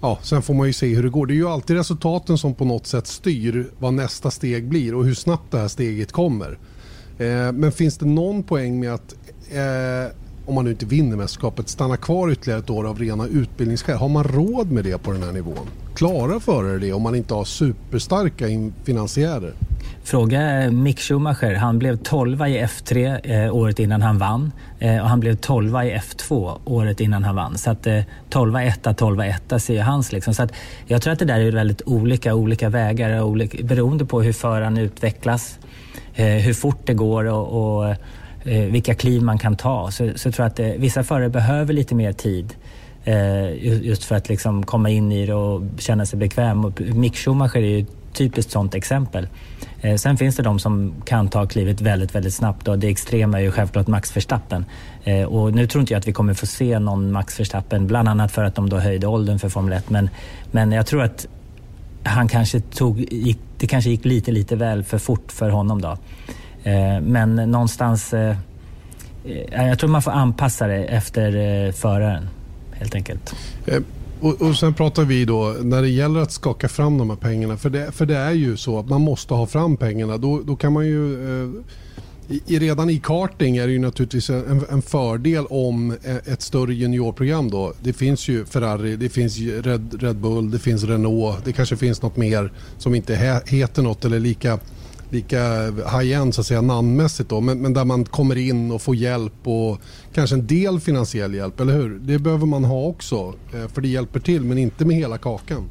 [0.00, 1.26] ja, sen får man ju se hur det går.
[1.26, 5.04] Det är ju alltid resultaten som på något sätt styr vad nästa steg blir och
[5.04, 6.58] hur snabbt det här steget kommer.
[7.18, 9.14] Eh, men finns det någon poäng med att
[9.50, 10.16] eh,
[10.46, 13.96] om man nu inte vinner mästerskapet, stanna kvar ytterligare ett år av rena utbildningsskäl.
[13.96, 15.66] Har man råd med det på den här nivån?
[15.94, 18.46] Klarar förare det om man inte har superstarka
[18.84, 19.54] finansiärer?
[20.06, 21.54] Fråga Mick Schumacher.
[21.54, 25.68] Han blev 12 i F3 eh, året innan han vann eh, och han blev 12
[25.68, 27.58] i F2 året innan han vann.
[27.58, 30.34] Så att eh, 12 etta, 12 etta ser ju hans liksom.
[30.34, 30.52] Så att
[30.86, 34.78] jag tror att det där är väldigt olika, olika vägar olika, beroende på hur föraren
[34.78, 35.58] utvecklas,
[36.14, 37.88] eh, hur fort det går och, och
[38.44, 39.90] eh, vilka kliv man kan ta.
[39.90, 42.54] Så, så tror jag att eh, vissa förare behöver lite mer tid
[43.04, 46.64] eh, just för att liksom komma in i det och känna sig bekväm.
[46.64, 49.28] Och Mick Schumacher är ju ett typiskt sånt exempel.
[49.80, 53.38] Eh, sen finns det de som kan ta klivet väldigt, väldigt snabbt och det extrema
[53.38, 54.64] är ju självklart Max Verstappen.
[55.04, 58.08] Eh, och nu tror inte jag att vi kommer få se någon Max Verstappen, bland
[58.08, 59.90] annat för att de då höjde åldern för Formel 1.
[59.90, 60.10] Men,
[60.50, 61.26] men jag tror att
[62.02, 65.98] han kanske tog, gick, det kanske gick lite, lite väl för fort för honom då.
[66.62, 68.36] Eh, men någonstans, eh,
[69.24, 71.36] eh, jag tror man får anpassa det efter
[71.66, 72.28] eh, föraren
[72.72, 73.34] helt enkelt.
[74.20, 77.56] Och, och sen pratar vi då när det gäller att skaka fram de här pengarna.
[77.56, 80.16] För det, för det är ju så att man måste ha fram pengarna.
[80.16, 81.14] Då, då kan man ju...
[81.42, 81.50] Eh,
[82.28, 86.74] i, redan i karting är det ju naturligtvis en, en, fördel om eh, ett större
[86.74, 87.72] juniorprogram då.
[87.82, 92.02] Det finns ju Ferrari, det finns Red, Red Bull, det finns Renault, det kanske finns
[92.02, 94.58] något mer som inte heter något eller lika
[95.10, 98.96] lika high-end så att säga namnmässigt då, men, men, där man kommer in och får
[98.96, 99.80] hjälp och
[100.14, 101.98] kanske en del finansiell hjälp, eller hur?
[101.98, 105.68] Det behöver man ha också, eh, för det hjälper till, men inte med hela kakan.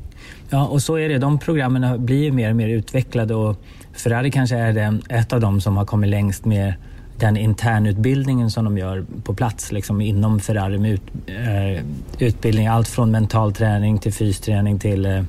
[0.50, 1.18] Ja, och så är det.
[1.18, 3.56] De programmen blir mer och mer utvecklade och
[3.94, 6.74] Ferrari kanske är den, ett av dem som har kommit längst med
[7.20, 11.84] den internutbildningen som de gör på plats liksom inom Ferrari med ut, eh,
[12.20, 12.68] utbildning.
[12.68, 15.24] Allt från mental träning till fysträning till eh,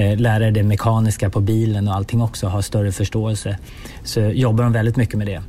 [0.00, 3.58] eh, lära det mekaniska på bilen och allting också, ha större förståelse.
[4.04, 5.42] Så jobbar de väldigt mycket med det.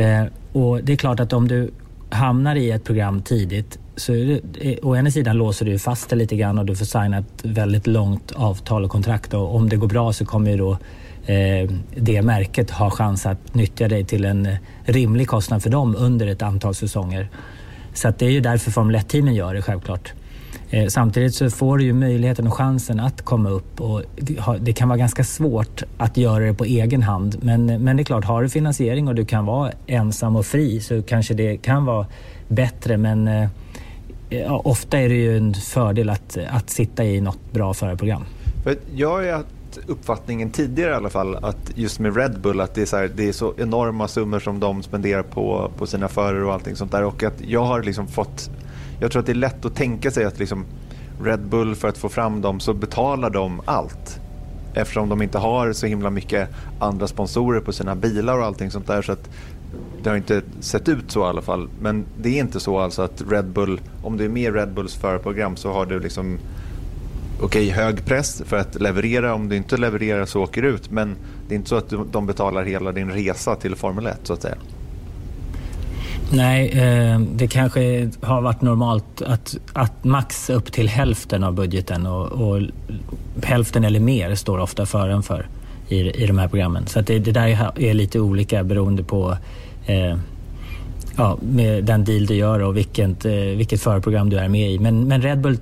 [0.00, 1.70] Eh, och det är klart att om du
[2.10, 6.08] hamnar i ett program tidigt så är det, eh, å ena sidan låser du fast
[6.08, 9.68] det lite grann och du får signa ett väldigt långt avtal och kontrakt och om
[9.68, 10.72] det går bra så kommer ju då
[11.26, 15.96] eh, det märket ha chans att nyttja dig till en eh, rimlig kostnad för dem
[15.98, 17.28] under ett antal säsonger.
[17.94, 20.12] Så att det är ju därför Formel 1-teamen gör det självklart.
[20.72, 24.02] Eh, samtidigt så får du ju möjligheten och chansen att komma upp och
[24.60, 27.38] det kan vara ganska svårt att göra det på egen hand.
[27.42, 30.80] Men, men det är klart, har du finansiering och du kan vara ensam och fri
[30.80, 32.06] så kanske det kan vara
[32.48, 32.96] bättre.
[32.96, 33.48] Men eh,
[34.28, 38.24] ja, ofta är det ju en fördel att, att sitta i något bra förarprogram.
[38.64, 39.46] För jag har haft
[39.86, 43.10] uppfattningen tidigare i alla fall att just med Red Bull att det är så, här,
[43.16, 46.92] det är så enorma summor som de spenderar på, på sina förare och allting sånt
[46.92, 48.50] där och att jag har liksom fått
[49.02, 50.64] jag tror att det är lätt att tänka sig att liksom
[51.22, 54.20] Red Bull för att få fram dem så betalar de allt.
[54.74, 58.86] Eftersom de inte har så himla mycket andra sponsorer på sina bilar och allting sånt
[58.86, 59.02] där.
[59.02, 59.30] Så att
[60.02, 61.68] det har inte sett ut så i alla fall.
[61.80, 64.72] Men det är inte så alltså att Red Bull, om du är med i Red
[64.74, 66.38] Bulls förprogram så har du liksom
[67.40, 69.34] okej, okay, hög press för att leverera.
[69.34, 70.90] Om du inte levererar så åker du ut.
[70.90, 71.16] Men
[71.48, 74.42] det är inte så att de betalar hela din resa till Formel 1 så att
[74.42, 74.56] säga.
[76.32, 82.06] Nej, eh, det kanske har varit normalt att, att max upp till hälften av budgeten
[82.06, 82.62] och, och
[83.42, 85.46] hälften eller mer står ofta fören för
[85.88, 86.86] i, i de här programmen.
[86.86, 89.36] Så det, det, där är lite olika beroende på
[89.86, 90.16] eh,
[91.16, 94.78] ja, med den deal du gör och vilket, eh, vilket förprogram du är med i.
[94.78, 95.58] Men, men Red Bull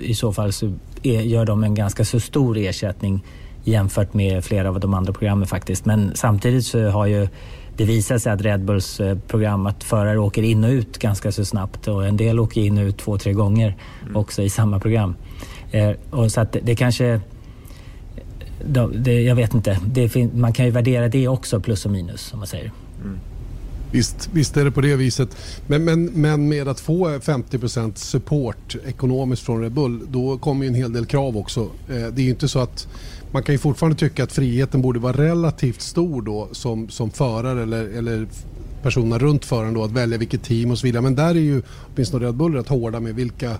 [0.00, 3.24] i så fall så är, gör de en ganska så stor ersättning
[3.68, 5.84] jämfört med flera av de andra programmen faktiskt.
[5.84, 7.28] Men samtidigt så har ju
[7.78, 11.32] det visar sig att Red Bulls eh, program att förare åker in och ut ganska
[11.32, 14.16] så snabbt och en del åker in och ut två, tre gånger mm.
[14.16, 15.14] också i samma program.
[15.70, 17.20] Eh, och så att det, det kanske...
[18.94, 19.78] Det, jag vet inte.
[19.86, 22.72] Det, man kan ju värdera det också, plus och minus, som man säger.
[23.04, 23.18] Mm.
[23.90, 25.36] Visst, visst är det på det viset.
[25.66, 30.68] Men, men, men med att få 50% support ekonomiskt från Red Bull, då kommer ju
[30.68, 31.60] en hel del krav också.
[31.60, 32.88] Eh, det är ju inte så att
[33.30, 37.62] man kan ju fortfarande tycka att friheten borde vara relativt stor då som, som förare
[37.62, 38.26] eller, eller
[38.82, 41.02] personerna runt föraren då att välja vilket team och så vidare.
[41.02, 41.62] Men där är ju
[41.94, 43.56] åtminstone Red Bull rätt hårda med vilka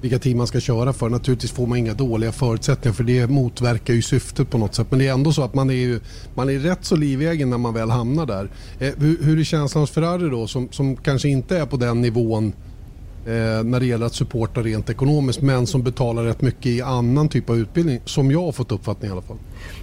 [0.00, 1.08] vilka team man ska köra för.
[1.08, 4.86] Naturligtvis får man inga dåliga förutsättningar för det motverkar ju syftet på något sätt.
[4.90, 6.00] Men det är ändå så att man är, ju,
[6.34, 8.48] man är rätt så livegen när man väl hamnar där.
[8.78, 12.00] Eh, hur, hur är känslan hos Ferrari då som, som kanske inte är på den
[12.00, 12.52] nivån
[13.26, 17.28] eh, när det gäller att supporta rent ekonomiskt men som betalar rätt mycket i annan
[17.28, 19.36] typ av utbildning som jag har fått uppfattning i alla fall.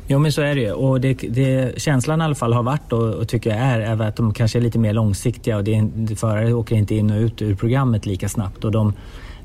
[0.07, 2.93] Jo men så är det ju och det, det, känslan i alla fall har varit
[2.93, 5.89] och, och tycker jag är, är att de kanske är lite mer långsiktiga och det,
[6.15, 8.93] förare åker inte in och ut ur programmet lika snabbt och de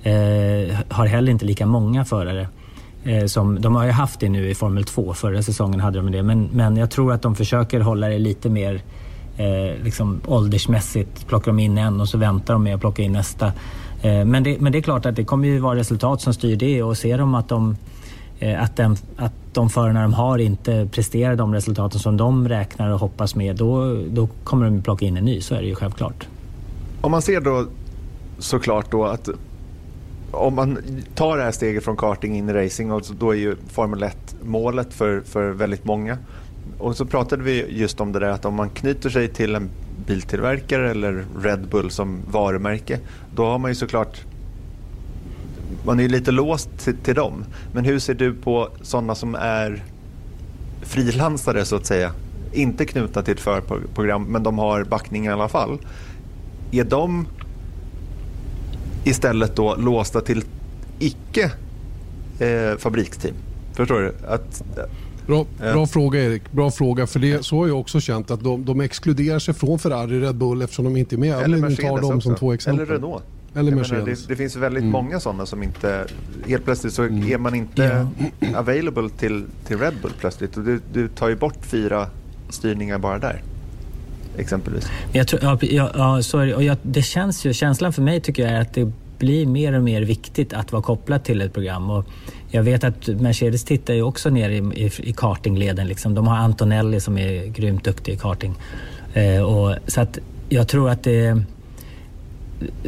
[0.09, 2.49] Eh, har heller inte lika många förare.
[3.05, 6.12] Eh, som, de har ju haft det nu i Formel 2, förra säsongen hade de
[6.12, 6.23] det.
[6.23, 8.83] Men, men jag tror att de försöker hålla det lite mer
[9.37, 11.27] eh, liksom åldersmässigt.
[11.27, 13.47] Plockar de in en och så väntar de med att plocka in nästa.
[14.03, 16.57] Eh, men, det, men det är klart att det kommer ju vara resultat som styr
[16.57, 17.77] det och ser de att de
[18.38, 22.90] eh, att, den, att de förarna de har inte presterar de resultaten som de räknar
[22.90, 25.40] och hoppas med, då, då kommer de plocka in en ny.
[25.40, 26.27] Så är det ju självklart.
[27.01, 27.66] Om man ser då
[28.38, 29.29] såklart då att
[30.31, 30.79] om man
[31.14, 34.37] tar det här steget från karting in i racing, och då är ju Formel 1
[34.43, 36.19] målet för, för väldigt många.
[36.79, 39.71] Och så pratade vi just om det där att om man knyter sig till en
[40.07, 43.01] biltillverkare eller Red Bull som varumärke,
[43.35, 44.25] då har man ju såklart
[45.85, 47.45] man är ju lite låst till, till dem.
[47.73, 49.85] Men hur ser du på sådana som är
[50.83, 52.12] frilansare så att säga?
[52.53, 55.79] Inte knutna till ett förprogram men de har backning i alla fall.
[56.71, 57.27] Är de
[59.09, 60.44] istället då låsta till
[60.99, 61.53] icke
[62.38, 63.35] eh, fabriksteam.
[63.73, 64.14] Förstår du?
[64.29, 64.62] Att,
[65.27, 66.53] Bra, bra fråga Erik.
[66.53, 67.07] Bra fråga.
[67.07, 70.35] För det, så har jag också känt att de, de exkluderar sig från Ferrari Red
[70.35, 71.42] Bull eftersom de inte är med.
[71.42, 72.87] Eller Mercedes tar dem som två exempel.
[72.87, 73.23] Eller Renault.
[73.55, 74.05] Eller Mercedes.
[74.05, 74.92] Menar, det, det, finns väldigt mm.
[74.92, 76.07] många sådana som inte...
[76.47, 77.33] Helt plötsligt så mm.
[77.33, 78.07] är man inte
[78.40, 78.59] ja.
[78.59, 80.57] available till, till Red Bull plötsligt.
[80.57, 82.07] Och du, du tar ju bort fyra
[82.51, 83.42] styrningar bara där
[84.38, 84.90] exempelvis.
[85.12, 86.55] Jag tror, ja, ja, ja så är det.
[86.55, 89.72] Och jag, det känns ju, känslan för mig tycker jag är att det blir mer
[89.72, 91.90] och mer viktigt att vara kopplad till ett program.
[91.90, 92.05] Och
[92.51, 95.87] jag vet att Mercedes tittar ju också ner i, i, i kartingleden.
[95.87, 96.14] Liksom.
[96.14, 98.55] De har Antonelli som är grymt duktig i karting.
[99.14, 101.42] Eh, och, så att jag tror att det,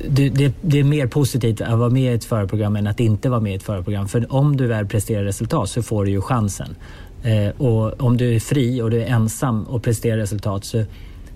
[0.09, 3.29] det, det, det, är mer positivt att vara med i ett förarprogram än att inte
[3.29, 4.09] vara med i ett förarprogram.
[4.09, 6.75] För om du väl presterar resultat så får du ju chansen.
[7.23, 10.85] Eh, och om du är fri och du är ensam och presterar resultat så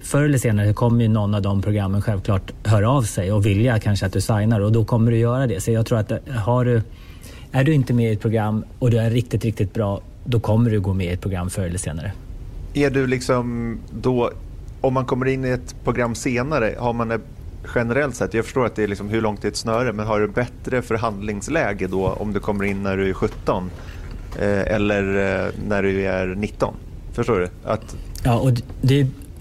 [0.05, 3.79] förr eller senare kommer ju någon av de programmen självklart höra av sig och vilja
[3.79, 5.61] kanske att du signar och då kommer du göra det.
[5.61, 6.83] Så jag tror att har du,
[7.53, 10.71] är du inte med i ett program och du är riktigt, riktigt bra, då kommer
[10.71, 12.12] du gå med i ett program förr eller senare.
[12.75, 14.31] Är du liksom då,
[14.81, 17.23] om man kommer in i ett program senare, har man
[17.75, 20.21] generellt sett, jag förstår att det är liksom hur långt är ett snöre, men har
[20.21, 23.71] du bättre förhandlingsläge då om du kommer in när du är 17
[24.38, 25.03] eh, eller
[25.47, 26.75] eh, när du är 19?
[27.12, 27.49] Förstår du?
[27.64, 27.97] Att...
[28.23, 29.07] Ja, och det,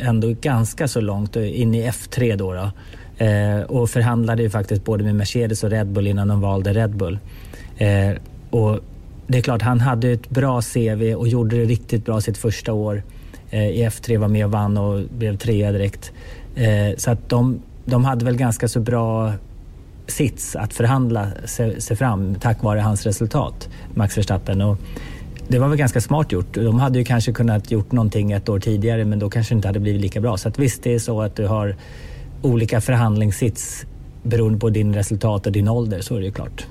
[0.00, 2.52] Ändå ganska så långt eh, in i F3 då.
[2.52, 2.70] då.
[3.24, 6.96] Eh, och förhandlade ju faktiskt både med Mercedes och Red Bull innan de valde Red
[6.96, 7.18] Bull.
[7.78, 8.10] Eh,
[8.50, 8.80] och
[9.26, 12.72] det är klart, han hade ett bra CV och gjorde det riktigt bra sitt första
[12.72, 13.02] år.
[13.50, 16.12] Eh, I F3 var med och vann och blev trea direkt.
[16.54, 19.32] Eh, så att de, de hade väl ganska så bra
[20.06, 24.60] sits att förhandla sig, sig fram tack vare hans resultat, Max Verstappen.
[24.60, 24.78] Och
[25.48, 26.54] det var väl ganska smart gjort.
[26.54, 29.68] De hade ju kanske kunnat gjort någonting ett år tidigare men då kanske det inte
[29.68, 30.36] hade blivit lika bra.
[30.36, 31.76] Så att visst, det är så att du har
[32.42, 33.86] olika förhandlingssits
[34.22, 36.66] beroende på din resultat och din ålder, så är det ju klart.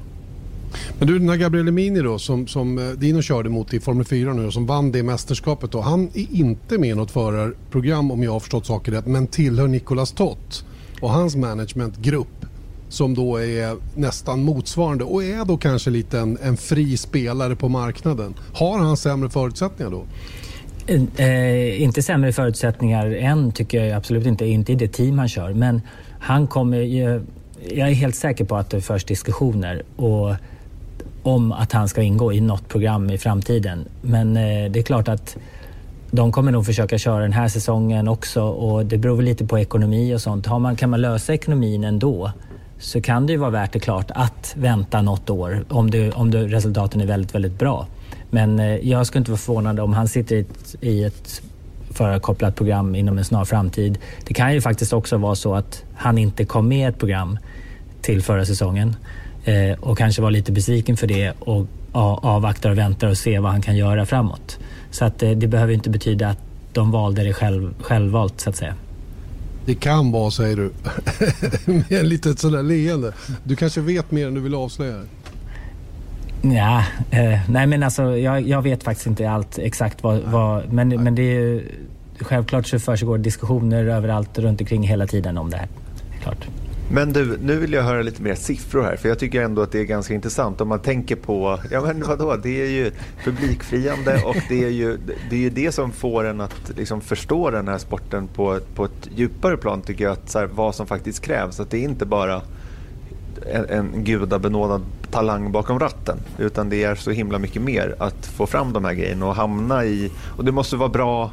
[1.00, 4.06] Men du, den här Gabriele Mini då, som, som eh, Dino körde mot i Formel
[4.06, 5.82] 4 nu och som vann det mästerskapet då.
[5.82, 9.68] Han är inte med i något förarprogram om jag har förstått saker rätt, men tillhör
[9.68, 10.66] Nicolas Tott
[11.02, 12.46] och hans managementgrupp
[12.94, 17.70] som då är nästan motsvarande och är då kanske lite en, en fri spelare på
[17.70, 18.34] marknaden.
[18.54, 20.06] Har han sämre förutsättningar då?
[21.24, 25.54] Eh, inte sämre förutsättningar än tycker jag absolut inte, inte i det team han kör.
[25.54, 25.82] Men
[26.20, 27.22] han kommer ju
[27.70, 30.36] jag är helt säker på att det förs diskussioner och,
[31.24, 33.86] om att han ska ingå i något program i framtiden.
[34.02, 35.38] Men eh, det är klart att
[36.12, 39.60] de kommer nog försöka köra den här säsongen också och det beror väl lite på
[39.60, 40.46] ekonomi och sånt.
[40.46, 42.32] Har man, kan man lösa ekonomin ändå
[42.84, 46.32] så kan det ju vara värt det klart att vänta något år om, det, om
[46.32, 47.88] det, resultaten är väldigt, väldigt bra.
[48.30, 51.42] Men eh, jag skulle inte vara förvånad om han sitter i ett, i ett
[51.92, 53.98] förarkopplat program inom en snar framtid.
[54.26, 57.40] Det kan ju faktiskt också vara så att han inte kom med ett program
[58.02, 58.96] till förra säsongen
[59.46, 63.52] eh, och kanske var lite besviken för det och avvaktar och väntar och ser vad
[63.52, 64.60] han kan göra framåt.
[64.92, 66.40] Så att eh, det behöver inte betyda att
[66.74, 68.76] de valde det själv, självvalt så att säga.
[69.66, 70.72] Det kan vara, säger du,
[71.72, 73.14] med ett litet sådär leende.
[73.44, 75.02] Du kanske vet mer än du vill avslöja?
[76.42, 80.90] Ja, eh, nej men alltså jag, jag, vet faktiskt inte allt exakt vad, vad men,
[80.90, 81.68] men det är ju,
[82.20, 85.68] självklart så försiggår diskussioner överallt runt omkring hela tiden om det här.
[86.22, 86.48] Klart.
[86.92, 89.72] Men du, nu vill jag höra lite mer siffror här, för jag tycker ändå att
[89.72, 92.92] det är ganska intressant om man tänker på, ja men vadå, det är ju
[93.24, 94.98] publikfriande och det är ju
[95.30, 98.86] det, är ju det som får en att liksom förstå den här sporten på, på
[98.86, 101.60] ett djupare plan tycker jag, att så här, vad som faktiskt krävs.
[101.60, 102.42] Att det är inte bara
[103.52, 104.82] en, en gudabenådad
[105.12, 106.18] talang bakom ratten.
[106.38, 109.86] Utan det är så himla mycket mer att få fram de här grejerna och hamna
[109.86, 110.12] i...
[110.38, 111.32] Och det måste vara bra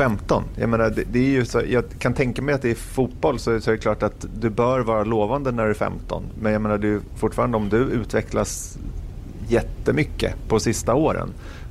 [0.00, 0.44] 15.
[0.56, 3.60] Jag, menar, det, det, är ju så, jag kan tänka mig att i fotboll så,
[3.60, 6.24] så är det klart att du bör vara lovande när du är 15.
[6.40, 8.78] Men jag menar, du, fortfarande om du utvecklas
[9.48, 11.28] jättemycket på sista åren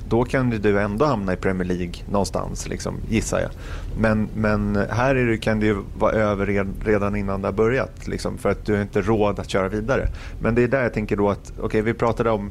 [0.08, 3.50] då kan du ändå hamna i Premier League någonstans, liksom, gissar jag.
[3.98, 6.46] Men, men här är det, kan det ju vara över
[6.84, 10.08] redan innan det har börjat, liksom, för att du har inte råd att köra vidare.
[10.40, 12.50] Men det är där jag tänker då att, okej okay, vi pratade om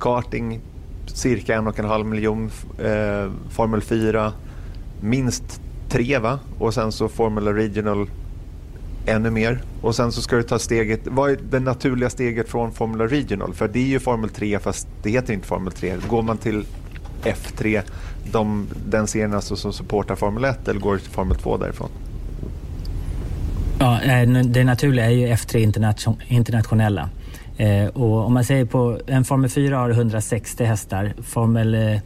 [0.00, 0.60] karting,
[1.06, 4.32] cirka en och en halv miljon, eh, Formel 4,
[5.00, 6.38] minst tre va?
[6.58, 8.08] Och sen så Formula Regional
[9.06, 9.60] ännu mer.
[9.80, 13.54] Och sen så ska du ta steget, vad är det naturliga steget från Formula Regional?
[13.54, 15.94] För det är ju Formel 3 fast det heter inte Formel 3.
[16.08, 16.64] Går man till
[17.22, 17.82] F3,
[18.32, 21.88] de, den serien alltså som supportar Formel 1 eller går du till Formel 2 därifrån?
[23.78, 24.00] Ja,
[24.44, 25.58] det naturliga är ju F3
[26.28, 27.08] internationella.
[27.56, 31.14] Eh, och om man säger på en Formel 4 har 160 hästar.
[31.22, 32.00] Formel eh,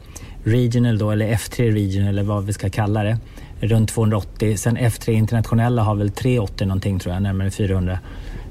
[0.45, 3.19] Regional då, eller F3 Regional eller vad vi ska kalla det,
[3.61, 4.57] runt 280.
[4.57, 7.99] Sen F3 internationella har väl 380 någonting tror jag, närmare 400.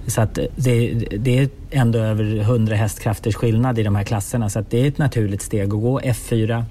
[0.08, 4.60] Så att det, det, är ändå över 100 hästkrafters skillnad i de här klasserna så
[4.60, 6.64] att det är ett naturligt steg att gå F4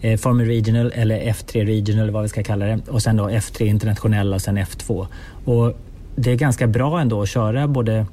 [0.00, 3.62] eh, Formel Regional eller F3 Regional vad vi ska kalla det och sen då F3
[3.62, 5.06] internationella och sen F2.
[5.44, 5.78] Och
[6.16, 8.06] det är ganska bra ändå att köra både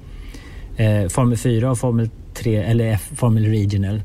[0.78, 4.02] eh, Formel 4 och Formel 3 eller F, Formel Regional.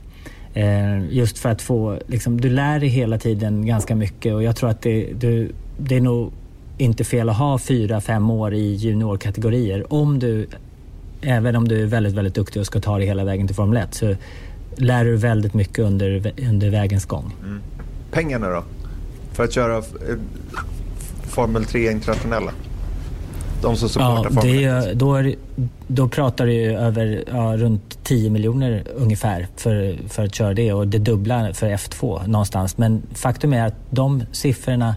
[0.57, 4.57] Eh, just för att få, liksom, du lär dig hela tiden ganska mycket och jag
[4.57, 6.33] tror att det, du, det är nog
[6.79, 9.93] inte fel att ha fyra, fem år i juniorkategorier.
[9.93, 10.47] Om du,
[11.21, 13.77] även om du är väldigt, väldigt duktig och ska ta dig hela vägen till Formel
[13.77, 14.15] 1 så
[14.77, 17.35] lär du väldigt mycket under, under vägens gång.
[17.45, 17.61] Mm.
[18.11, 18.65] Pengarna då?
[19.33, 19.83] För att köra eh,
[21.23, 22.53] Formel 3 internationella?
[23.63, 24.99] De som supportar ja, Formel 1?
[24.99, 25.35] Då, är,
[25.87, 30.89] då pratar du över ja, runt 10 miljoner ungefär för, för att köra det och
[30.89, 32.79] det dubbla för F2 någonstans.
[32.79, 34.95] Men faktum är att de siffrorna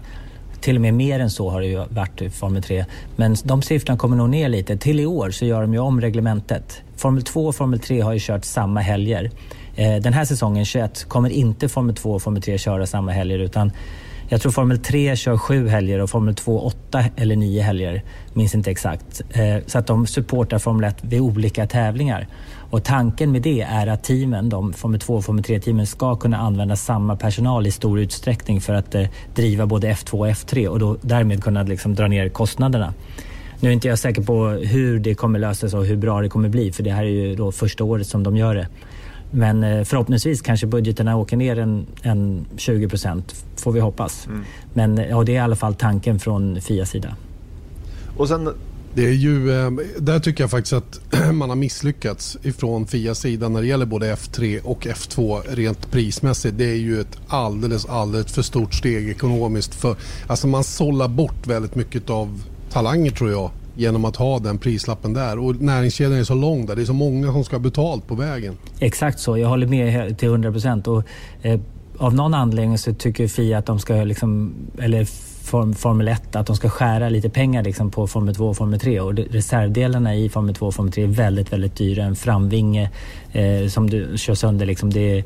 [0.62, 2.86] till och med mer än så har det ju varit i Formel 3.
[3.16, 4.78] Men de siffrorna kommer nog ner lite.
[4.78, 6.82] Till i år så gör de ju om reglementet.
[6.95, 9.32] Formel 2 och Formel 3 har ju kört samma helger.
[9.76, 13.39] Eh, den här säsongen 21 kommer inte Formel 2 och Formel 3 köra samma helger
[13.39, 13.72] utan
[14.32, 18.03] jag tror Formel 3 kör sju helger och Formel 2 åtta eller nio helger.
[18.34, 19.22] Minns inte exakt.
[19.32, 22.28] Eh, så att de supportar Formel 1 vid olika tävlingar.
[22.70, 26.38] Och tanken med det är att teamen, de Formel 2 och Formel 3-teamen ska kunna
[26.38, 29.05] använda samma personal i stor utsträckning för att eh,
[29.36, 32.93] driva både F2 och F3 och då, därmed kunna liksom dra ner kostnaderna.
[33.59, 36.49] Nu är inte jag säker på hur det kommer lösas och hur bra det kommer
[36.49, 38.67] bli för det här är ju då första året som de gör det.
[39.32, 44.28] Men eh, förhoppningsvis kanske budgeterna åker ner en, en 20 procent, får vi hoppas.
[44.28, 44.43] Mm.
[44.74, 47.15] Men ja, det är i alla fall tanken från Fias sida.
[48.17, 48.49] Och sen
[49.00, 51.02] det är ju, eh, där tycker jag faktiskt att
[51.34, 56.58] man har misslyckats ifrån Fias sida när det gäller både F3 och F2 rent prismässigt.
[56.58, 59.76] Det är ju ett alldeles, alldeles för stort steg ekonomiskt.
[59.76, 59.95] För,
[60.28, 65.14] alltså man sållar bort väldigt mycket av talanger tror jag genom att ha den prislappen
[65.14, 65.39] där.
[65.39, 66.76] Och näringskedjan är så lång där.
[66.76, 68.58] Det är så många som ska ha betalt på vägen.
[68.80, 69.38] Exakt så.
[69.38, 70.88] Jag håller med till 100 procent.
[71.41, 71.60] Eh,
[71.97, 75.08] av någon anledning så tycker Fia att de ska, liksom, eller
[75.50, 78.80] form, Formel 1, att de ska skära lite pengar liksom på Formel 2 och Formel
[78.80, 79.00] 3.
[79.00, 82.04] Och reservdelarna i Formel 2 och Formel 3 är väldigt, väldigt dyra.
[82.04, 82.89] En framvinge
[83.32, 85.24] eh, som du kör sönder, liksom, det, är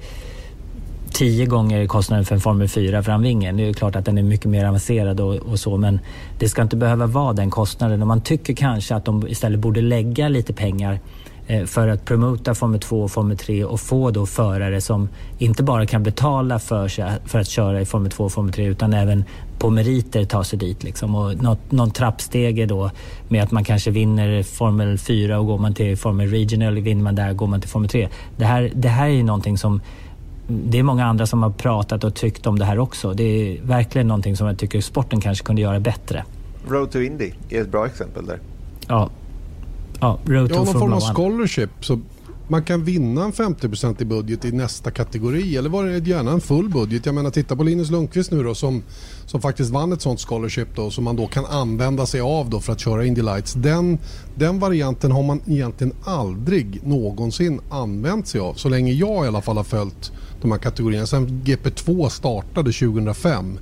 [1.14, 3.52] tio gånger kostnaden för en Formel 4 framvinge.
[3.52, 6.00] Det är klart att den är mycket mer avancerad och, och, så men
[6.40, 8.02] det ska inte behöva vara den kostnaden.
[8.02, 11.00] Och man tycker kanske att de istället borde lägga lite pengar eh,
[11.66, 15.86] för att promota Formel 2 och Formel 3 och få då förare som inte bara
[15.86, 19.24] kan betala för, sig, för att köra i Formel 2 och Formel 3 utan även
[19.60, 20.84] på meriter ta sig dit.
[20.84, 21.16] Liksom.
[21.16, 22.92] Och något, någon trappstege då
[23.28, 27.16] med att man kanske vinner Formel 4 och går man till Formel Regional vinner man
[27.16, 28.10] där går man till Formel 3.
[28.38, 29.82] Det här, det här är ju någonting som
[30.48, 33.14] det är många andra som har pratat och tyckt om det här också.
[33.14, 36.24] Det är verkligen någonting som jag tycker sporten kanske kunde göra bättre.
[36.68, 38.40] Road to Indy är ett bra exempel där.
[38.88, 39.10] Ja,
[40.04, 41.70] ja Road to ja, någon form av scholarship.
[41.82, 42.00] Så
[42.48, 46.42] man kan vinna en 50% i budget i nästa kategori eller var det gärna en
[46.42, 47.06] full budget.
[47.06, 48.84] Jag menar titta på Linus Lundqvist nu då som,
[49.26, 52.60] som faktiskt vann ett sånt scholarship då som man då kan använda sig av då
[52.60, 53.54] för att köra Indy Lights.
[53.54, 54.00] Den,
[54.36, 59.42] den varianten har man egentligen aldrig någonsin använt sig av så länge jag i alla
[59.42, 61.06] fall har följt de här kategorierna.
[61.06, 63.60] Sen GP2 startade 2005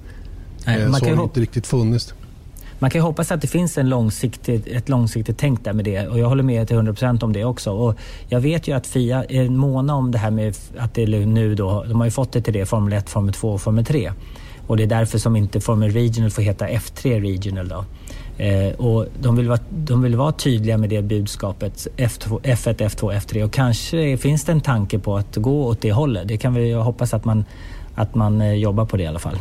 [0.65, 2.13] Nej, eh, så har det inte riktigt funnits.
[2.81, 6.07] Man kan ju hoppas att det finns en långsiktig, ett långsiktigt tänk där med det
[6.07, 7.71] och jag håller med till 100% om det också.
[7.71, 7.95] Och
[8.27, 11.55] jag vet ju att Fia är måna om det här med att det är nu
[11.55, 14.11] då, de har ju fått det till det, Formel 1, Formel 2 och Formel 3.
[14.67, 17.85] Och det är därför som inte Formel Regional får heta F3 Regional då.
[18.43, 23.19] Eh, och de vill, vara, de vill vara tydliga med det budskapet, F2, F1, F2,
[23.19, 26.27] F3 och kanske finns det en tanke på att gå åt det hållet.
[26.27, 27.45] Det kan vi hoppas att man,
[27.95, 29.37] att man eh, jobbar på det i alla fall.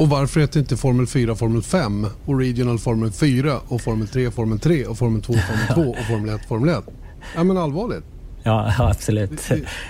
[0.00, 4.30] Och varför heter inte Formel 4 Formel 5 och Regional Formel 4 och Formel 3
[4.30, 6.84] Formel 3 och Formel 2 Formel 2 och Formel 1 Formel 1?
[7.34, 8.04] Ja men allvarligt.
[8.42, 9.40] Ja, absolut.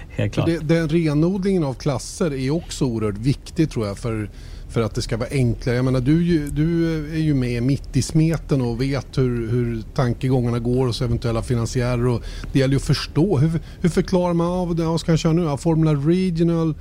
[0.09, 0.47] Helt klart.
[0.47, 4.31] Det, den renodlingen av klasser är också oerhört viktig tror jag för,
[4.69, 5.77] för att det ska vara enklare.
[5.77, 10.59] Jag menar, du, du är ju med mitt i smeten och vet hur, hur tankegångarna
[10.59, 12.07] går hos eventuella finansiärer.
[12.07, 13.39] Och det gäller ju att förstå.
[13.39, 14.85] Hur, hur förklarar man av det?
[14.85, 15.57] Vad ska han köra nu?
[15.57, 16.75] Formula Regional?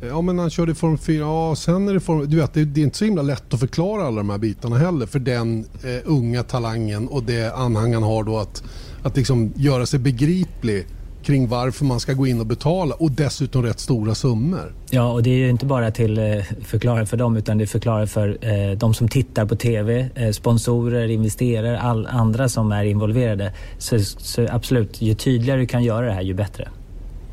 [0.00, 2.30] Ja men han körde Form 4, ja sen är det Form...
[2.30, 4.78] Du vet det, det, är inte så himla lätt att förklara alla de här bitarna
[4.78, 8.62] heller för den eh, unga talangen och det anhang han har då att,
[9.02, 10.86] att liksom göra sig begriplig
[11.24, 14.74] kring varför man ska gå in och betala och dessutom rätt stora summor.
[14.90, 18.06] Ja, och det är ju inte bara till eh, förklara för dem utan det förklarar
[18.06, 23.52] för eh, de som tittar på TV, eh, sponsorer, investerare, all andra som är involverade.
[23.78, 26.68] Så, så absolut, ju tydligare du kan göra det här ju bättre.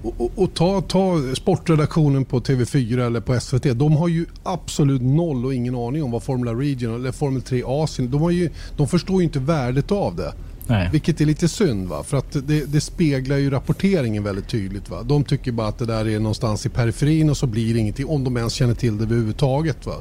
[0.04, 3.64] Och, och, ta, ta sportredaktionen på TV4 eller på SVT.
[3.80, 7.64] De har ju absolut noll och ingen aning om vad Formula Regional eller Formel 3
[7.66, 8.12] Asien...
[8.12, 10.34] De, har ju, de förstår ju inte värdet av det.
[10.68, 10.90] Nej.
[10.92, 12.04] Vilket är lite synd va?
[12.04, 14.90] för att det, det, speglar ju rapporteringen väldigt tydligt.
[14.90, 15.04] Va?
[15.04, 18.08] De tycker bara att det där är någonstans i periferin och så blir det ingenting
[18.08, 19.86] om de ens känner till det överhuvudtaget.
[19.86, 19.94] Va?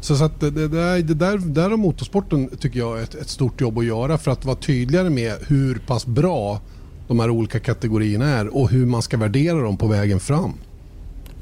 [0.00, 3.28] Så, så att det, det, där, det där, där har motorsporten tycker jag ett, ett
[3.28, 6.60] stort jobb att göra för att vara tydligare med hur pass bra
[7.08, 10.54] de här olika kategorierna är och hur man ska värdera dem på vägen fram.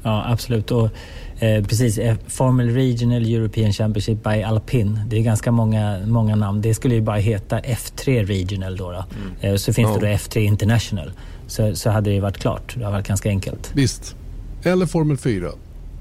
[0.03, 0.71] Ja, absolut.
[0.71, 0.89] Och,
[1.39, 4.99] eh, precis, eh, Formel Regional European Championship by Alpin.
[5.07, 6.61] Det är ganska många, många namn.
[6.61, 8.91] Det skulle ju bara heta F3 Regional då.
[8.91, 9.05] då.
[9.15, 9.53] Mm.
[9.53, 9.99] Eh, så finns ja.
[9.99, 11.11] det då F3 International.
[11.47, 12.73] Så, så hade det varit klart.
[12.75, 13.71] Det hade varit ganska enkelt.
[13.73, 14.15] Visst.
[14.63, 15.49] Eller Formel 4.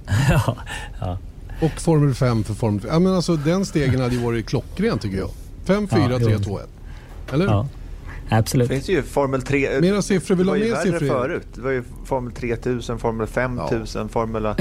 [0.31, 0.57] ja,
[1.01, 1.19] ja.
[1.61, 2.93] Och Formel 5 för Formel 4.
[2.93, 5.31] Ja, men alltså, den stegen hade ju varit klockren tycker jag.
[5.65, 6.69] 5, 4, ja, 3, 2, 1.
[7.33, 7.47] Eller?
[7.47, 7.69] Ja.
[8.39, 8.69] Absolut.
[8.69, 9.81] Det finns ju Formel 3.
[9.81, 11.09] Mera siffror, vill du ha mer siffror?
[11.09, 11.47] förut.
[11.55, 14.09] Det var ju Formel 3000, Formel 5000, ja.
[14.09, 14.55] Formel eh,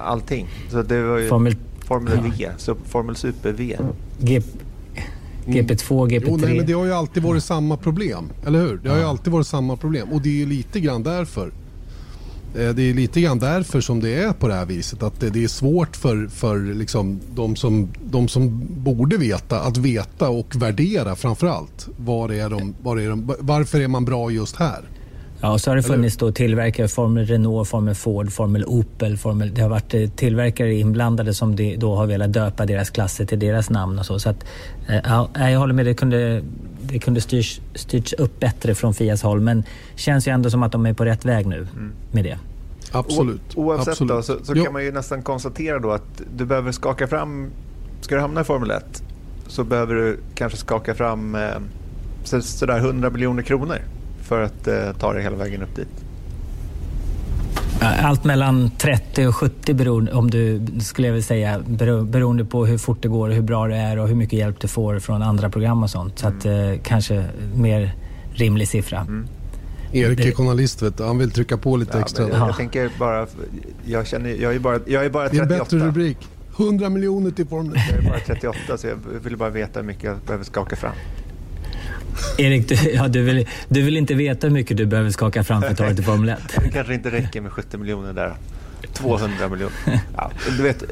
[0.00, 0.48] allting.
[0.70, 2.48] Så det var ju Formel, Formel ja.
[2.48, 3.76] V, så Formel Super V.
[4.18, 4.42] G,
[5.46, 6.24] GP2, GP3.
[6.26, 8.76] Jo, nej, men det har ju alltid varit samma problem, eller hur?
[8.76, 11.52] Det har ju alltid varit samma problem och det är ju lite grann därför
[12.52, 15.02] det är lite grann därför som det är på det här viset.
[15.02, 20.28] Att det är svårt för, för liksom de, som, de som borde veta att veta
[20.28, 21.88] och värdera framför allt.
[21.96, 24.84] Var är de, var är de, varför är man bra just här?
[25.42, 29.16] Ja, så har det funnits då tillverkare, Formel Renault, Formel Ford, Formel Opel.
[29.16, 33.38] Formel, det har varit eh, tillverkare inblandade som då har velat döpa deras klasser till
[33.38, 34.18] deras namn och så.
[34.18, 34.44] så att,
[34.88, 36.42] eh, ja, jag håller med, det kunde,
[36.92, 39.40] det kunde styrs, styrts upp bättre från Fias håll.
[39.40, 39.64] Men
[39.94, 41.92] känns ju ändå som att de är på rätt väg nu mm.
[42.10, 42.38] med det.
[42.92, 43.40] Absolut.
[43.54, 44.10] O, oavsett Absolut.
[44.10, 47.50] Då, så, så kan man ju nästan konstatera då att du behöver skaka fram,
[48.00, 49.02] ska du hamna i Formel 1
[49.50, 51.58] så behöver du kanske skaka fram eh,
[52.24, 53.78] så, sådär 100 miljoner kronor
[54.22, 56.04] för att eh, ta dig hela vägen upp dit.
[57.80, 61.60] Allt mellan 30 och 70 beroende, om du, skulle jag vilja säga,
[62.04, 64.68] beroende på hur fort det går, hur bra det är och hur mycket hjälp du
[64.68, 66.18] får från andra program och sånt.
[66.18, 66.72] Så att, mm.
[66.72, 67.24] eh, kanske
[67.54, 67.94] mer
[68.32, 69.00] rimlig siffra.
[69.00, 69.28] Mm.
[69.92, 71.04] Erik är journalist, vet du.
[71.04, 72.28] han vill trycka på lite ja, extra.
[72.28, 73.26] Jag, jag tänker bara,
[73.84, 75.46] jag, känner, jag, är bara, jag är bara 38.
[75.46, 76.18] Det är en bättre rubrik.
[76.56, 80.04] 100 miljoner till Formel Jag är bara 38 så jag vill bara veta hur mycket
[80.04, 80.92] jag behöver skaka fram.
[82.38, 85.62] Erik, du, ja, du, vill, du vill inte veta hur mycket du behöver skaka fram
[85.62, 86.38] för att ta dig till Formel 1?
[86.64, 88.34] Det kanske inte räcker med 70 miljoner där.
[88.92, 90.00] 200 miljoner.
[90.16, 90.84] Ja, du vet,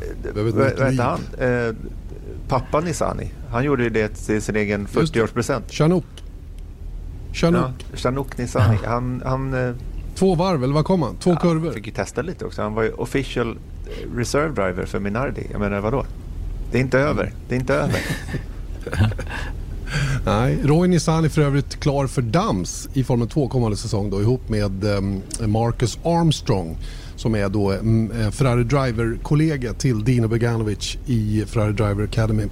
[0.54, 1.20] vad hette han?
[1.38, 1.74] Eh,
[2.48, 3.30] pappa Nisani.
[3.50, 5.62] Han gjorde ju det till sin egen 40-årspresent.
[5.70, 6.04] Chanouk.
[7.32, 7.86] Chanouk.
[7.90, 8.78] Ja, Chanouk Nisani.
[8.84, 9.74] Han, han, eh,
[10.14, 11.16] Två varv, eller vad kom han?
[11.16, 11.64] Två ja, kurvor?
[11.64, 12.62] Han fick ju testa lite också.
[12.62, 13.58] Han var ju official
[14.16, 15.46] reserve driver för Minardi.
[15.50, 16.06] Jag menar, vadå?
[16.72, 17.32] Det är inte över.
[17.48, 18.00] Det är inte över.
[20.26, 24.48] Nej, Roy Nissani för övrigt klar för Dams i Formel 2 kommande säsong då, ihop
[24.48, 26.76] med um, Marcus Armstrong
[27.16, 32.44] som är då um, Ferrari Driver-kollega till Dino Beganovic i Ferrari Driver Academy.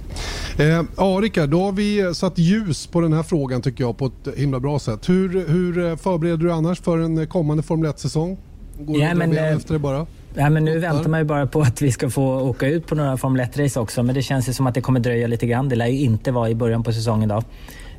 [0.57, 4.05] Eh, ja, Rickard, då har vi satt ljus på den här frågan tycker jag på
[4.05, 5.09] ett himla bra sätt.
[5.09, 8.37] Hur, hur eh, förbereder du annars för en kommande Formel 1-säsong?
[8.79, 10.07] Går ja, du eh, efter det bara?
[10.39, 12.95] Ja, men nu väntar man ju bara på att vi ska få åka ut på
[12.95, 14.03] några Formel 1-race också.
[14.03, 15.69] Men det känns ju som att det kommer dröja lite grann.
[15.69, 17.43] Det lär ju inte vara i början på säsongen då.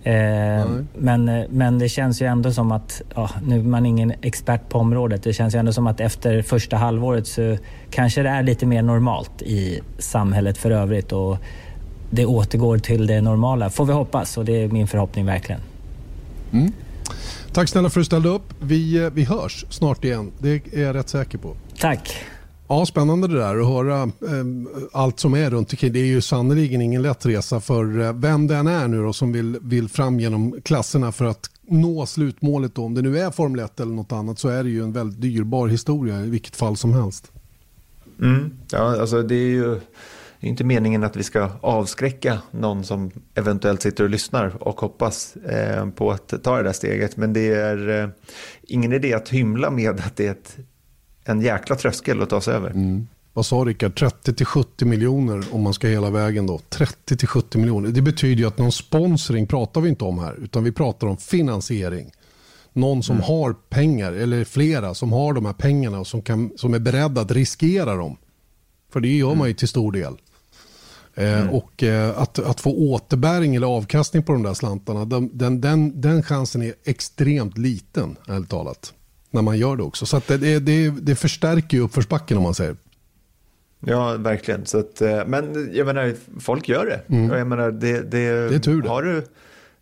[0.03, 0.67] Eh,
[0.99, 4.69] men, eh, men det känns ju ändå som att, ja, nu är man ingen expert
[4.69, 7.57] på området, det känns ju ändå som att efter första halvåret så
[7.91, 11.39] kanske det är lite mer normalt i samhället för övrigt och
[12.11, 15.61] det återgår till det normala, får vi hoppas och det är min förhoppning verkligen.
[16.53, 16.73] Mm.
[17.53, 18.55] Tack snälla för att du ställde upp.
[18.61, 21.57] Vi, eh, vi hörs snart igen, det är jag rätt säker på.
[21.81, 22.25] Tack.
[22.69, 24.45] Ja, spännande det där att höra eh,
[24.93, 25.93] allt som är runt omkring.
[25.93, 29.33] Det är ju sannerligen ingen lätt resa för eh, vem den är nu då som
[29.33, 32.75] vill, vill fram genom klasserna för att nå slutmålet.
[32.75, 32.85] Då.
[32.85, 35.21] Om det nu är Formel 1 eller något annat så är det ju en väldigt
[35.21, 37.33] dyrbar historia i vilket fall som helst.
[38.21, 38.51] Mm.
[38.71, 39.81] Ja, alltså det är ju
[40.41, 45.91] inte meningen att vi ska avskräcka någon som eventuellt sitter och lyssnar och hoppas eh,
[45.91, 47.17] på att ta det där steget.
[47.17, 48.09] Men det är eh,
[48.63, 50.57] ingen idé att hymla med att det är ett
[51.29, 52.71] en jäkla tröskel att ta sig över.
[52.71, 53.09] Mm.
[53.33, 53.93] Vad sa Rickard?
[53.93, 56.61] 30-70 miljoner om man ska hela vägen då.
[56.71, 57.89] 30-70 miljoner.
[57.89, 60.35] Det betyder ju att någon sponsring pratar vi inte om här.
[60.43, 62.11] Utan vi pratar om finansiering.
[62.73, 63.27] Någon som mm.
[63.27, 67.21] har pengar, eller flera som har de här pengarna och som, kan, som är beredda
[67.21, 68.17] att riskera dem.
[68.93, 69.39] För det gör mm.
[69.39, 70.17] man ju till stor del.
[71.15, 71.55] Eh, mm.
[71.55, 76.01] och eh, att, att få återbäring eller avkastning på de där slantarna, den, den, den,
[76.01, 78.95] den chansen är extremt liten, ärligt talat
[79.31, 80.07] när man gör det också.
[80.07, 82.77] Så det, det, det förstärker ju uppförsbacken om man säger.
[83.81, 84.67] Ja, verkligen.
[84.67, 87.15] Så att, eh, men jag menar, folk gör det.
[87.15, 87.39] Mm.
[87.39, 88.89] Jag menar, det, det, det är tur det.
[88.89, 89.25] Har du,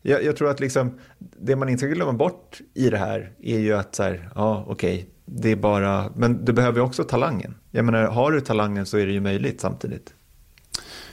[0.02, 3.58] jag, jag, tror att liksom, det man inte ska glömma bort i det här är
[3.58, 7.54] ju att så här, ja okej, okay, det är bara, men du behöver också talangen.
[7.70, 10.14] Jag menar, har du talangen så är det ju möjligt samtidigt.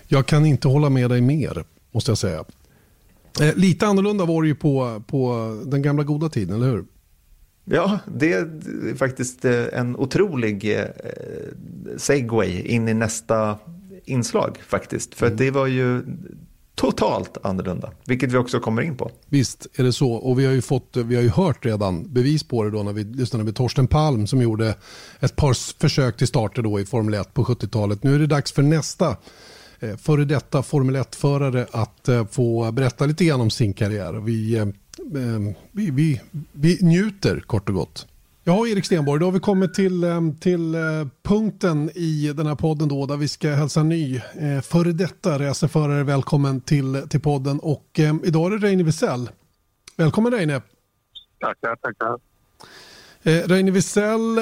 [0.08, 2.44] Jag kan inte hålla med dig mer, måste jag säga.
[3.42, 6.86] Eh, lite annorlunda var det ju på, på den gamla goda tiden, eller hur?
[7.66, 10.86] Ja, det är faktiskt eh, en otrolig eh,
[11.98, 13.58] segway in i nästa
[14.06, 15.16] inslag faktiskt.
[15.16, 15.38] För mm.
[15.38, 16.04] det var ju
[16.76, 19.12] totalt annorlunda, vilket vi också kommer in på.
[19.30, 22.44] Visst är det så, och vi har ju, fått, vi har ju hört redan bevis
[22.44, 24.76] på det då när vi lyssnade med Torsten Palm som gjorde
[25.20, 28.04] ett par försök till starter då i Formel 1 på 70-talet.
[28.04, 29.18] Nu är det dags för nästa
[29.80, 34.14] eh, före detta Formel 1-förare att få berätta lite grann om sin karriär.
[34.14, 34.74] Vi
[35.72, 38.08] vi, vi, vi njuter kort och gott.
[38.44, 40.82] Ja, Erik Stenborg, då har vi kommit till, ehm, till eh,
[41.22, 46.04] punkten i den här podden då, där vi ska hälsa ny eh, före detta racerförare
[46.04, 47.60] välkommen till, till podden.
[47.60, 49.30] Och eh, idag är det Reine Wisell.
[49.98, 50.62] Välkommen Reine.
[51.40, 52.18] Tackar, tackar.
[53.24, 54.36] Eh, Reine Wisell,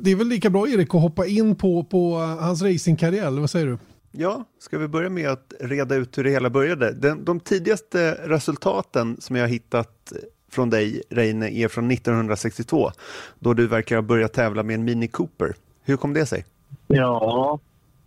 [0.00, 3.66] det är väl lika bra Erik att hoppa in på, på hans racingkarriär, vad säger
[3.66, 3.78] du?
[4.18, 6.92] Ja, ska vi börja med att reda ut hur det hela började?
[6.92, 10.12] Den, de tidigaste resultaten som jag har hittat
[10.50, 12.90] från dig, Reine, är från 1962,
[13.38, 15.54] då du verkar ha börjat tävla med en Mini Cooper.
[15.82, 16.44] Hur kom det sig?
[16.86, 17.60] Ja,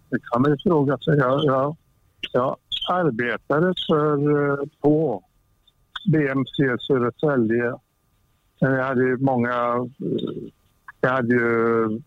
[0.09, 1.17] det kan man ju fråga sig.
[1.17, 1.75] Jag, jag,
[2.31, 2.57] jag
[2.89, 5.23] arbetade för eh, på
[6.11, 7.73] BMC Södertälje.
[8.59, 9.87] Jag hade ju många...
[9.99, 10.49] Eh,
[11.01, 12.01] jag hade ju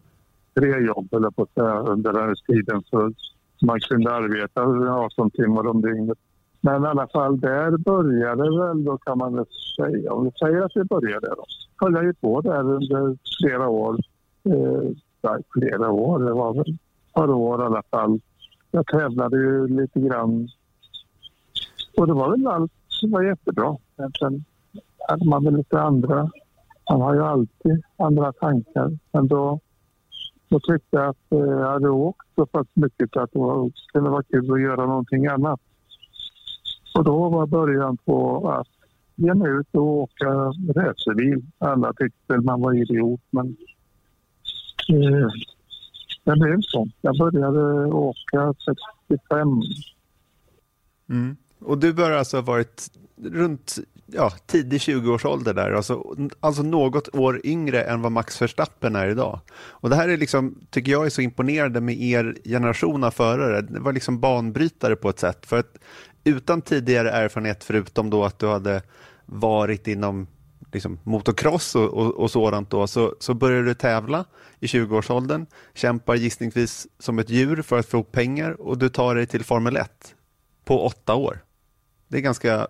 [0.55, 2.83] tre jobb, eller på att säga, under den här tiden.
[2.91, 3.13] Så
[3.63, 6.19] man kunde arbeta 18 timmar om dygnet.
[6.61, 9.47] Men i alla fall, där började väl, då kan man väl
[9.77, 11.45] säga, om vi säger att det började då,
[11.77, 13.99] höll jag ju på där under flera år.
[14.45, 18.21] Eh, flera år, det var väl ett par år i alla fall.
[18.71, 20.49] Jag tävlade ju lite grann
[21.97, 23.77] och det var väl allt som var jättebra.
[24.19, 24.45] Sen
[25.09, 26.31] hade man väl lite andra,
[26.91, 28.99] man har ju alltid andra tankar.
[29.13, 29.61] Men då
[30.53, 34.23] då tyckte jag att eh, jag hade åkt så pass mycket att det skulle vara
[34.23, 35.61] kul att göra någonting annat.
[36.95, 38.69] Och då var början på att
[39.17, 40.29] ge mig ut och åka
[40.75, 41.43] racerbil.
[41.59, 43.57] Alla tyckte man var idiot, men
[44.89, 45.29] eh,
[46.25, 46.89] det blev så.
[47.01, 48.55] Jag började åka
[49.09, 49.63] 65.
[51.09, 51.37] Mm.
[51.59, 53.79] Och du har alltså varit runt
[54.13, 59.41] ja, tidig 20-årsålder där, alltså, alltså något år yngre än vad Max Verstappen är idag.
[59.55, 63.61] Och det här är liksom, tycker jag är så imponerande med er generation av förare.
[63.61, 65.47] Det var liksom banbrytare på ett sätt.
[65.47, 65.79] För att
[66.25, 68.83] utan tidigare erfarenhet, förutom då att du hade
[69.27, 70.27] varit inom
[70.73, 74.25] liksom, motocross och, och, och sådant då, så, så började du tävla
[74.61, 79.15] i 20-årsåldern, kämpar gissningsvis som ett djur för att få ihop pengar och du tar
[79.15, 80.15] dig till Formel 1
[80.65, 81.45] på åtta år.
[82.09, 82.69] Det är ganska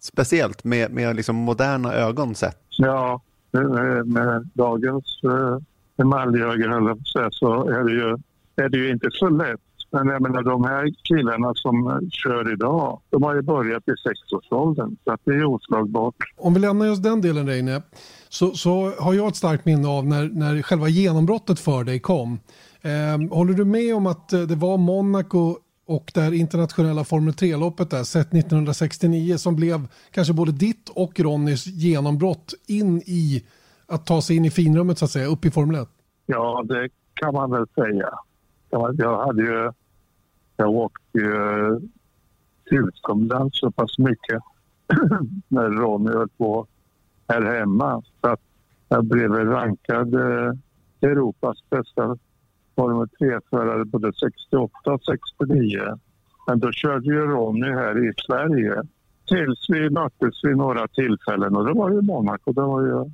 [0.00, 2.58] speciellt med, med liksom moderna ögon sett.
[2.78, 3.20] Ja,
[4.04, 5.58] med, dagens eh,
[5.96, 8.16] emaljögon så är det, ju,
[8.56, 9.60] är det ju inte så lätt.
[9.90, 14.96] Men jag menar de här killarna som kör idag, de har ju börjat i sexårsåldern.
[15.04, 16.14] Så att det är oslagbart.
[16.36, 17.82] Om vi lämnar just den delen Reine,
[18.28, 22.38] så, så har jag ett starkt minne av när, när själva genombrottet för dig kom.
[22.82, 25.56] Eh, håller du med om att det var Monaco
[25.86, 31.20] och det här internationella Formel 3-loppet där, sett 1969, som blev kanske både ditt och
[31.20, 33.44] Ronnys genombrott in i
[33.86, 35.88] att ta sig in i finrummet så att säga, upp i Formel 1?
[36.26, 38.10] Ja, det kan man väl säga.
[38.70, 39.72] Jag hade ju,
[40.56, 41.78] jag åkte ju eh,
[42.64, 44.42] utomlands så pass mycket
[45.48, 46.66] när Ronny höll på
[47.28, 48.02] här hemma.
[48.20, 48.40] Så att
[48.88, 50.52] jag blev rankad eh,
[51.00, 52.18] Europas bästa
[52.76, 55.02] Formel 3-förare både 68 och
[55.38, 55.98] 69.
[56.46, 58.82] Men då körde ju Ronny här i Sverige.
[59.28, 62.52] Tills vi möttes vid några tillfällen och det var ju Monaco.
[62.52, 63.04] Det var ju,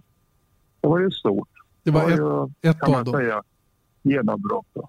[0.81, 1.49] det var ju stort.
[1.83, 3.13] Det var, det var ett, ju, ett kan man då.
[3.13, 3.43] säga,
[4.03, 4.67] genombrott.
[4.75, 4.89] Då.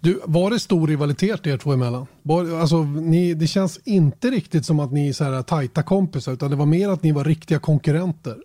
[0.00, 2.06] Du, var det stor rivalitet er två emellan?
[2.22, 6.32] Var, alltså, ni, det känns inte riktigt som att ni är så här tajta kompisar
[6.32, 8.36] utan det var mer att ni var riktiga konkurrenter.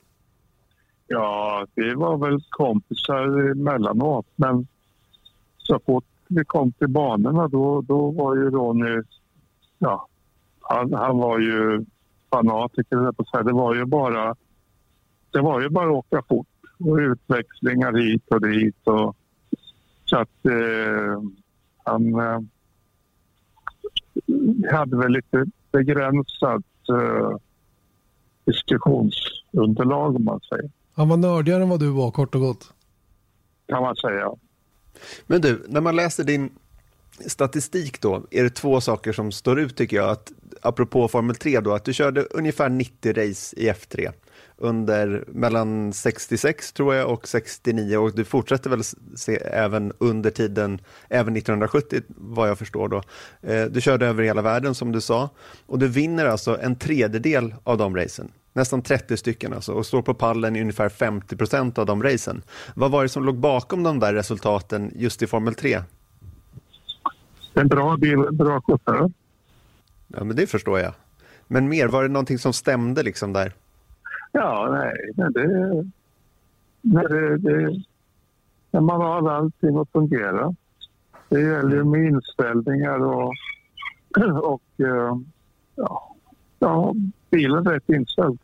[1.07, 4.67] Ja, det var väl kompisar emellanåt men
[5.69, 9.01] så fort vi kom till banorna då, då var ju Ronny,
[9.77, 10.07] ja,
[10.61, 11.85] han, han var ju
[12.31, 13.43] fanatiker, på sig.
[13.43, 14.35] Det var ju bara
[15.31, 16.47] det var ju bara att åka fort
[16.79, 18.87] och utväxlingar hit och dit.
[18.87, 19.15] Och,
[20.05, 21.21] så att eh,
[21.83, 22.39] han eh,
[24.71, 27.37] hade väl lite begränsat eh,
[28.45, 30.71] diskussionsunderlag om man säger.
[30.95, 32.73] Han var nördigare än vad du var kort och gott?
[33.67, 34.31] Kan man säga.
[35.27, 36.49] Men du, när man läser din
[37.25, 40.09] statistik då, är det två saker som står ut tycker jag.
[40.09, 40.31] Att,
[40.61, 44.11] apropå Formel 3 då, att du körde ungefär 90 race i F3
[44.57, 48.83] under mellan 66 tror jag och 69 och du fortsätter väl
[49.15, 53.03] se även under tiden, även 1970 vad jag förstår då.
[53.41, 55.29] Eh, du körde över hela världen som du sa
[55.65, 58.31] och du vinner alltså en tredjedel av de racen.
[58.53, 62.41] Nästan 30 stycken alltså och står på pallen i ungefär 50 procent av de racen.
[62.75, 65.81] Vad var det som låg bakom de där resultaten just i Formel 3?
[67.53, 69.11] En bra bil, bra chaufför.
[70.07, 70.93] Ja, men det förstår jag.
[71.47, 73.53] Men mer, var det någonting som stämde liksom där?
[74.31, 75.47] Ja, nej, men det...
[76.81, 77.83] När, det, det,
[78.71, 80.55] när man har allting att fungera.
[81.29, 83.33] Det gäller ju med inställningar och,
[84.43, 85.17] och eh,
[85.75, 86.15] ja,
[86.59, 86.93] ja,
[87.29, 88.39] bilen rätt inställd.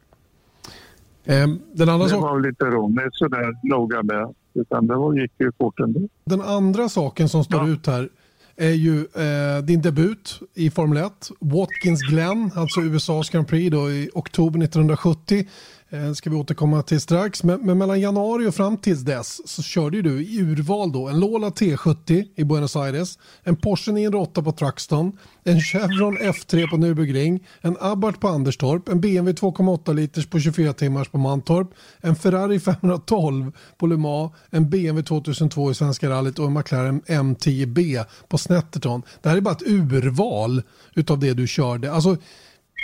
[1.28, 4.34] Um, den andra det var lite roligt sådär noga med.
[4.54, 6.00] Utan det var, gick ju fort ändå.
[6.26, 7.68] Den andra saken som står ja.
[7.68, 8.10] ut här
[8.58, 11.12] är ju eh, din debut i Formel 1.
[11.40, 15.48] Watkins Glen, alltså USAs Grand Prix då, i oktober 1970.
[15.96, 17.44] Eh, ska vi återkomma till strax.
[17.44, 21.20] Men, men, mellan januari och fram tills dess så körde du i urval då en
[21.20, 27.44] Lola T70 i Buenos Aires, en Porsche 908 på Truxton, en Chevron F3 på Nürburgring,
[27.62, 31.70] en Abarth på Anderstorp, en BMW 2,8 liters på 24 timmars på Mantorp,
[32.02, 37.02] en Ferrari 512 på Le Mans, en BMW 2002 i Svenska rallyt och en McLaren
[37.02, 39.02] M10B på Snetterton.
[39.22, 40.64] Det här är bara ett urval
[40.96, 41.92] utav det du körde.
[41.92, 42.18] Alltså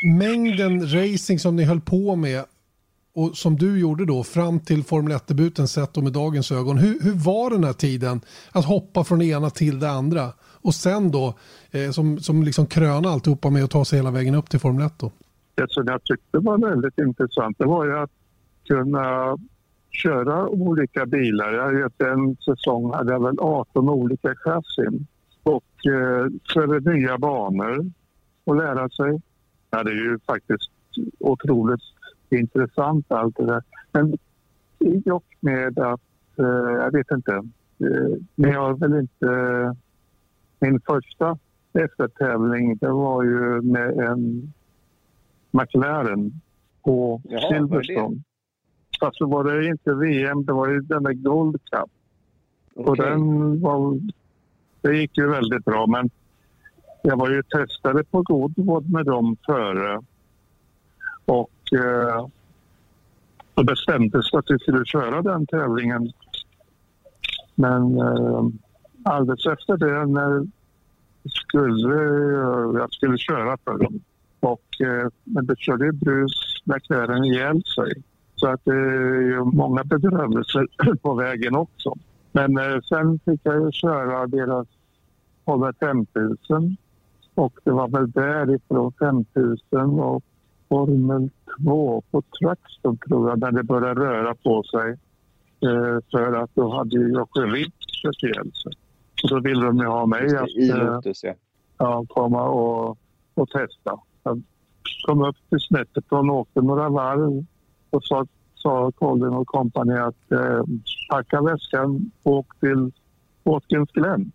[0.04, 2.44] mängden racing som ni höll på med
[3.14, 6.78] och som du gjorde då fram till Formel 1-debuten sett med dagens ögon.
[6.78, 10.30] Hur, hur var den här tiden att hoppa från det ena till det andra
[10.62, 11.34] och sen då
[11.72, 14.86] eh, som, som liksom kröna alltihopa med att ta sig hela vägen upp till Formel
[14.86, 15.12] 1 då?
[15.56, 18.12] Det som jag tyckte var väldigt intressant det var ju att
[18.68, 19.38] kunna
[19.92, 21.54] köra olika bilar.
[21.54, 25.08] Jag vet en säsong hade jag väl 18 olika chassin
[25.44, 27.92] och eh, köra nya banor
[28.44, 29.22] och lära sig.
[29.70, 30.72] Ja, det är ju faktiskt
[31.20, 31.82] otroligt
[32.32, 33.64] intressant allt det där.
[33.92, 34.18] Men
[34.80, 36.02] i och med att,
[36.40, 36.46] eh,
[36.84, 37.32] jag vet inte,
[37.80, 39.76] eh, ni har väl inte...
[40.60, 41.38] Min första
[41.74, 44.54] eftertävling det var ju med en
[45.52, 46.42] McLaren
[46.84, 48.22] på Jaha, Silverstone.
[49.00, 51.90] Fast så var det inte VM, det var ju den där Gold Cup.
[52.76, 52.92] Okay.
[52.92, 54.00] Och den var,
[54.82, 56.10] det gick ju väldigt bra men
[57.02, 60.02] jag var ju testare på god vård med dem före.
[61.26, 62.28] Och eh,
[63.54, 66.12] då bestämdes att vi skulle köra den tävlingen.
[67.56, 68.46] Men eh,
[69.04, 70.48] alldeles efter det när
[71.30, 74.00] skulle, eh, jag skulle köra för dem.
[74.40, 78.04] Och, eh, men det körde brus McLaren ihjäl sig.
[78.36, 80.68] Så att det är många bedrövelser
[81.02, 81.94] på vägen också.
[82.32, 84.68] Men eh, sen fick jag ju köra deras
[85.46, 86.78] Volvo 5000
[87.36, 90.24] och det var väl därifrån 5000 och
[90.72, 91.30] Formel
[91.64, 94.90] 2 på Truckstop tror jag, där det började röra på sig.
[95.64, 98.56] Eh, för att då hade jag Ritt speciellt.
[99.16, 101.34] Så då ville de ju ha mig att I Lotus, ja.
[101.78, 102.98] ja, komma och,
[103.34, 104.00] och testa.
[104.24, 104.42] Jag
[105.08, 107.46] kom upp till snettet och åkte några varv
[107.90, 110.64] och så sa Colin och kompani att eh,
[111.10, 112.92] packa väskan och åk till
[113.44, 114.32] Watkins Glen.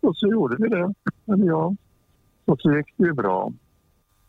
[0.00, 0.94] Och så gjorde vi det,
[1.26, 1.74] eller ja.
[2.44, 3.52] Och så gick det ju bra.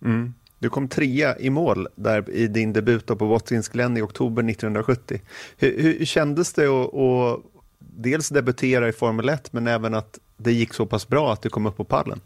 [0.01, 0.33] Mm.
[0.63, 5.21] Du kom trea i mål där i din debut på Watkins Glen i oktober 1970.
[5.57, 7.39] Hur, hur kändes det att, att
[7.79, 11.49] dels debutera i Formel 1 men även att det gick så pass bra att du
[11.49, 12.19] kom upp på pallen?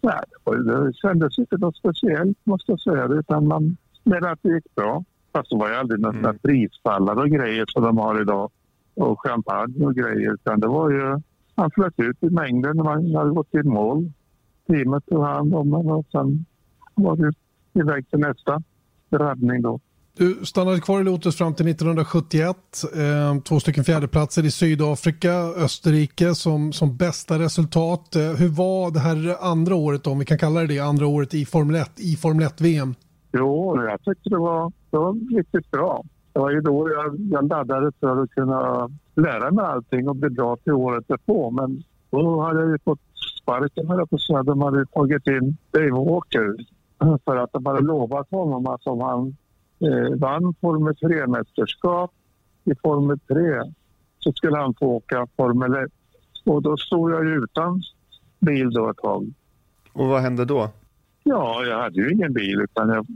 [0.00, 3.04] Nej, det kändes inte något speciellt måste jag säga.
[3.04, 5.04] Utan man, men att det gick bra.
[5.32, 6.38] Fast det var ju aldrig några mm.
[6.38, 8.50] prispallar och grejer som de har idag.
[8.94, 10.34] Och champagne och grejer.
[10.34, 11.20] Utan det var ju,
[11.54, 14.10] man flöt ut i mängden när man hade gått till mål.
[14.66, 16.44] Teamet tog hand om en och sen
[16.94, 17.32] var det
[17.74, 18.62] iväg till nästa
[19.10, 19.80] drabbning då.
[20.16, 22.56] Du stannade kvar i Lotus fram till 1971.
[22.96, 25.32] Eh, två stycken fjärdeplatser i Sydafrika,
[25.64, 28.16] Österrike som, som bästa resultat.
[28.16, 31.34] Eh, hur var det här andra året, om vi kan kalla det det, andra året
[31.34, 32.94] i Formel 1, i Formel 1-VM?
[33.32, 36.04] Jo, jag tyckte det var, det var riktigt bra.
[36.32, 40.30] Det var ju då jag, jag laddade för att kunna lära mig allting och bli
[40.30, 41.50] bra till året därpå.
[41.50, 43.00] Men då hade jag ju fått
[43.42, 44.42] sparken, höll jag på att säga.
[44.42, 46.56] De hade tagit in Dave Walker
[47.24, 49.36] för att de hade lovat honom att om han
[49.90, 52.10] eh, vann Formel 3-mästerskap
[52.64, 53.36] i Formel 3
[54.18, 55.90] så skulle han få åka Formel 1.
[56.46, 57.82] Och då stod jag ju utan
[58.38, 59.32] bil då ett tag.
[59.92, 60.68] Och vad hände då?
[61.24, 63.06] Ja, jag hade ju ingen bil utan jag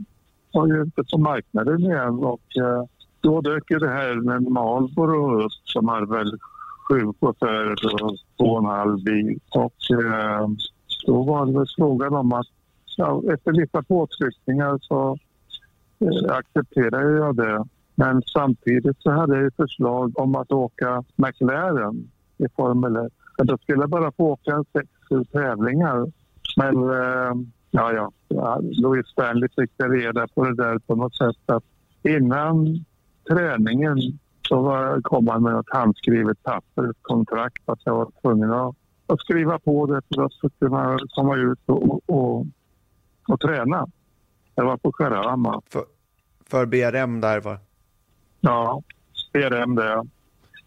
[0.53, 2.83] var ju inte på marknaden igen och eh,
[3.21, 6.31] då dök ju det här med Marlboro upp som hade väl
[6.87, 9.39] sju chaufförer och två och en halv bil.
[9.49, 10.47] Och eh,
[11.05, 12.47] då var det väl frågan om att
[12.97, 15.17] ja, efter vissa påtryckningar så
[15.99, 17.63] eh, accepterade jag det.
[17.95, 23.13] Men samtidigt så hade jag förslag om att åka McLaren i Formel 1.
[23.37, 24.89] Men då skulle jag bara få åka sex
[25.31, 26.11] tävlingar.
[26.57, 27.33] Men eh,
[27.71, 31.63] ja, ja, Louis Stanley fick reda på det där på något sätt att
[32.03, 32.85] innan
[33.29, 33.97] träningen
[34.47, 38.75] så var, kom han med ett handskrivet papper, ett kontrakt att jag var tvungen att,
[39.07, 42.45] att skriva på det för att kunna komma ut och, och och
[43.41, 43.87] träna.
[44.55, 45.61] Jag var på Jarama.
[45.69, 45.85] För,
[46.49, 47.59] för BRM där va?
[48.39, 48.81] Ja,
[49.33, 50.03] BRM det.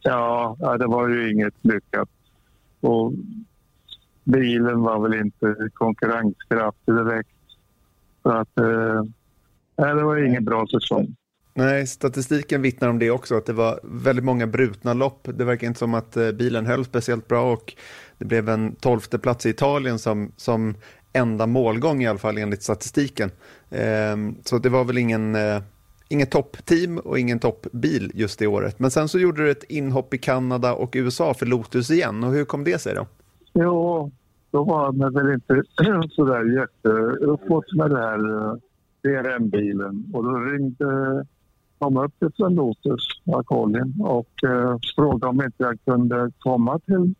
[0.02, 2.08] Ja, det var ju inget lyckat.
[2.80, 3.12] Och
[4.24, 7.28] bilen var väl inte konkurrenskraftig direkt.
[8.22, 9.04] Så att, eh,
[9.76, 11.16] det var ingen bra säsong.
[11.54, 15.28] Nej, statistiken vittnar om det också, att det var väldigt många brutna lopp.
[15.34, 17.74] Det verkar inte som att eh, bilen höll speciellt bra och
[18.18, 20.74] det blev en tolfte plats i Italien som, som
[21.12, 23.30] enda målgång i alla fall enligt statistiken.
[23.70, 25.62] Ehm, så det var väl ingen, eh, ingen
[26.08, 28.78] inget toppteam och ingen toppbil just det året.
[28.78, 32.24] Men sen så gjorde du ett inhopp i Kanada och USA för Lotus igen.
[32.24, 33.06] Och hur kom det sig då?
[33.52, 34.10] Jo,
[34.50, 35.62] då var man väl inte
[36.10, 38.54] sådär jätteuppåt med det här eh,
[39.02, 40.10] DRM-bilen.
[40.12, 41.24] Och då ringde
[41.78, 43.06] de upp från Lotus,
[43.44, 47.14] Colin, och eh, frågade om inte jag kunde komma till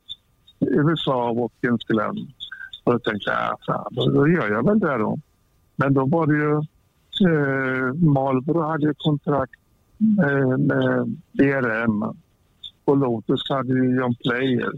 [0.61, 2.17] USA och Watkins Glen
[2.89, 5.19] och då tänkte jag, fan, då, då gör jag väl det då.
[5.77, 6.53] Men då var det ju,
[7.31, 9.61] eh, Marlboro hade ju kontrakt
[10.25, 12.03] eh, med, med DRM
[12.85, 14.73] och Lotus hade ju John Player.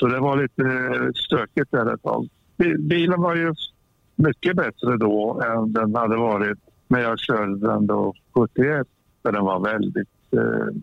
[0.00, 2.28] Så det var lite eh, stökigt där ett tag.
[2.78, 3.54] Bilen var ju
[4.16, 8.86] mycket bättre då än den hade varit när jag körde den då 71.
[9.22, 10.74] För den var väldigt eh,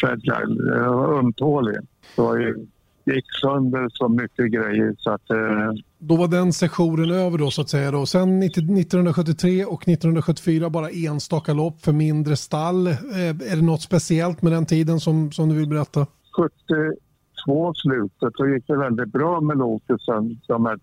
[0.00, 1.76] fragile, eh, ömtålig.
[2.16, 2.66] Det var ju
[3.04, 5.30] gick sönder så mycket grejer så att...
[5.30, 5.72] Eh...
[5.98, 8.06] Då var den sessionen över då så att säga då.
[8.06, 12.86] Sen 1973 och 1974 bara enstaka lopp för mindre stall.
[12.86, 12.94] Eh,
[13.52, 16.06] är det något speciellt med den tiden som, som du vill berätta?
[16.36, 20.78] 72 slutet så gick det väldigt bra med Lotusen de här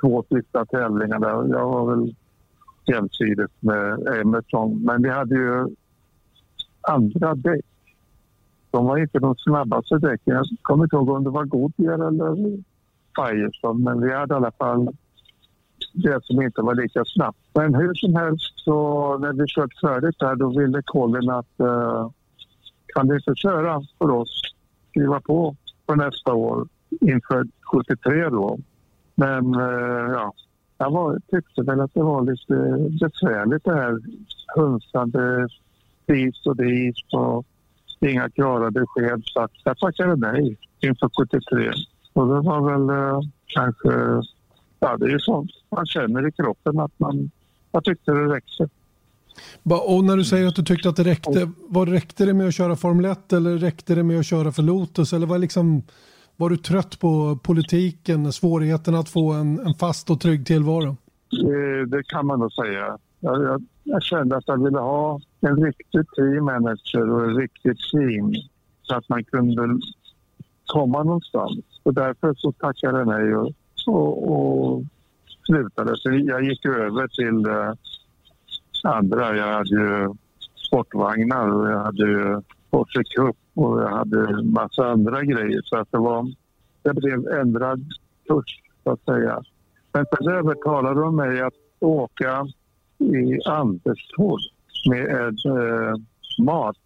[0.00, 1.26] två sista tävlingarna.
[1.28, 2.14] Jag var väl
[2.86, 5.76] jämsides med Emerson men vi hade ju
[6.80, 7.64] andra däck
[8.74, 10.34] de var inte de snabbaste däcken.
[10.34, 12.58] Jag kommer inte ihåg om det var Goodyear eller
[13.16, 14.88] Firestone, men vi hade i alla fall
[15.92, 17.38] det som inte var lika snabbt.
[17.54, 22.10] Men hur som helst så när vi kört färdigt där då ville Colin att eh,
[22.86, 24.40] kan du inte köra för oss,
[24.90, 25.56] skriva på
[25.86, 26.68] för nästa år
[27.00, 28.58] inför 73 då.
[29.14, 30.32] Men eh, ja,
[30.78, 32.54] jag var, tyckte väl att det var lite
[33.04, 33.98] besvärligt det här
[34.56, 35.48] hunsande
[36.06, 37.46] dit och dit och
[38.00, 39.22] inga klara besked.
[39.24, 41.72] Så jag tackade nej inför 73.
[42.14, 43.90] Och det var väl uh, kanske,
[44.80, 47.30] ja det är ju sånt man känner i kroppen att man,
[47.72, 48.68] jag tyckte det räckte.
[49.62, 52.54] Och när du säger att du tyckte att det räckte, vad räckte det med att
[52.54, 55.12] köra Formel 1 eller räckte det med att köra för Lotus?
[55.12, 55.82] Eller var, liksom,
[56.36, 60.96] var du trött på politiken, svårigheten att få en, en fast och trygg tillvaro?
[61.30, 62.98] Det, det kan man nog säga.
[63.20, 67.78] Jag, jag, jag, kände att jag ville ha en riktig team manager och ett riktigt
[67.92, 68.34] team
[68.82, 69.80] så att man kunde
[70.66, 71.64] komma någonstans.
[71.84, 73.52] Och därför så tackade jag nej och,
[73.86, 74.82] och, och
[75.46, 75.96] slutade.
[75.96, 77.72] Så jag gick över till eh,
[78.82, 79.36] andra.
[79.36, 80.14] Jag hade ju
[80.66, 85.60] sportvagnar och jag hade ju Porsche Cup och jag hade massa andra grejer.
[85.64, 86.34] Så att det, var,
[86.82, 87.84] det blev ändrad
[88.28, 89.42] kurs, så att säga.
[89.92, 92.46] Men sen övertalade de mig att åka
[92.98, 94.40] i Anderstorp
[94.90, 95.94] med en eh,
[96.38, 96.76] mat.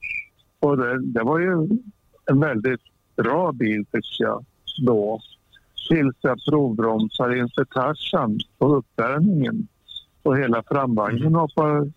[0.61, 1.53] Och det, det, var ju
[2.31, 2.81] en väldigt
[3.17, 4.45] bra bil, tycker jag,
[4.87, 5.21] då.
[5.89, 9.69] Tills jag provbromsade inför Tarzan på uppvärmningen
[10.23, 11.91] och hela framvagnen hoppade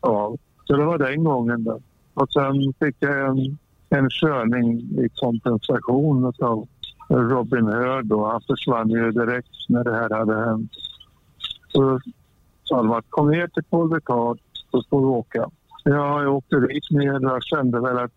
[0.00, 0.36] av.
[0.64, 1.64] Så det var den gången.
[1.64, 1.80] Då.
[2.14, 3.58] Och sen fick jag en,
[3.88, 6.66] en körning i kompensation av
[7.08, 10.70] Robin Hood och han försvann ju direkt när det här hade hänt.
[11.68, 12.00] Så
[12.64, 14.38] sa de att kom ner till Ricard
[14.70, 15.50] så får åka.
[15.84, 18.12] Ja, jag åkte dit ner och jag kände väl att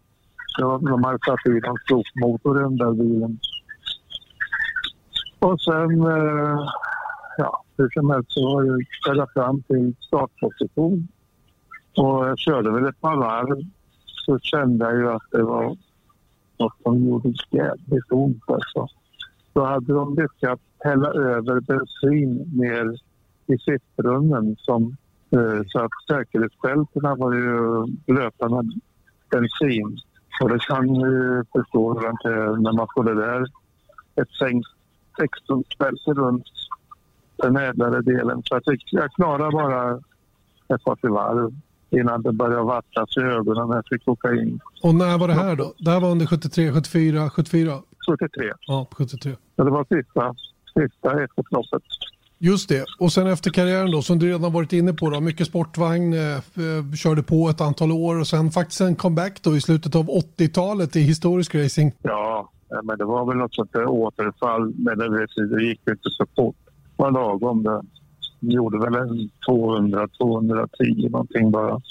[0.60, 3.40] de hade satt i någon sopmotor i den där bilen.
[5.40, 6.70] Och sen, eh,
[7.38, 11.08] ja, hur som helst så var jag fram till startposition.
[11.98, 13.62] Och jag körde väl ett par varv
[14.06, 15.78] så kände jag ju att det var
[16.60, 18.88] något som gjorde jävligt ont alltså.
[19.54, 22.96] Då hade de lyckats hälla över bensin ner
[23.48, 24.98] i sittbrunnen som
[25.32, 28.72] eh, så att säkerhetsbältena var ju blöta med
[29.32, 29.98] bensin.
[30.42, 33.46] Och det kan ju förstå när man får det där
[34.16, 34.77] ett sänkt
[35.18, 36.46] 16 bälte runt
[37.36, 38.44] den ädlare delen.
[38.46, 39.96] Så jag, jag klarade bara
[40.76, 41.54] ett par varv
[41.90, 44.60] innan det började vattnas i ögonen när jag fick åka in.
[44.84, 45.74] Och när var det här då?
[45.78, 47.82] Det här var under 73, 74, 74?
[48.08, 48.52] 73.
[48.68, 49.36] Ja, 73.
[49.56, 50.36] Så det var sista,
[50.74, 51.84] sista efterloppet.
[52.40, 52.86] Just det.
[53.00, 56.20] Och sen efter karriären då, som du redan varit inne på, då, mycket sportvagn, eh,
[56.36, 60.08] eh körde på ett antal år och sen faktiskt en comeback då i slutet av
[60.10, 61.94] 80-talet i historisk racing.
[62.02, 66.10] Ja, Eh, men det var väl något sånt där återfall, men det, det gick inte
[66.10, 66.56] så fort.
[66.66, 67.82] Det var lagom det
[68.54, 71.82] gjorde väl en 200-210 någonting bara.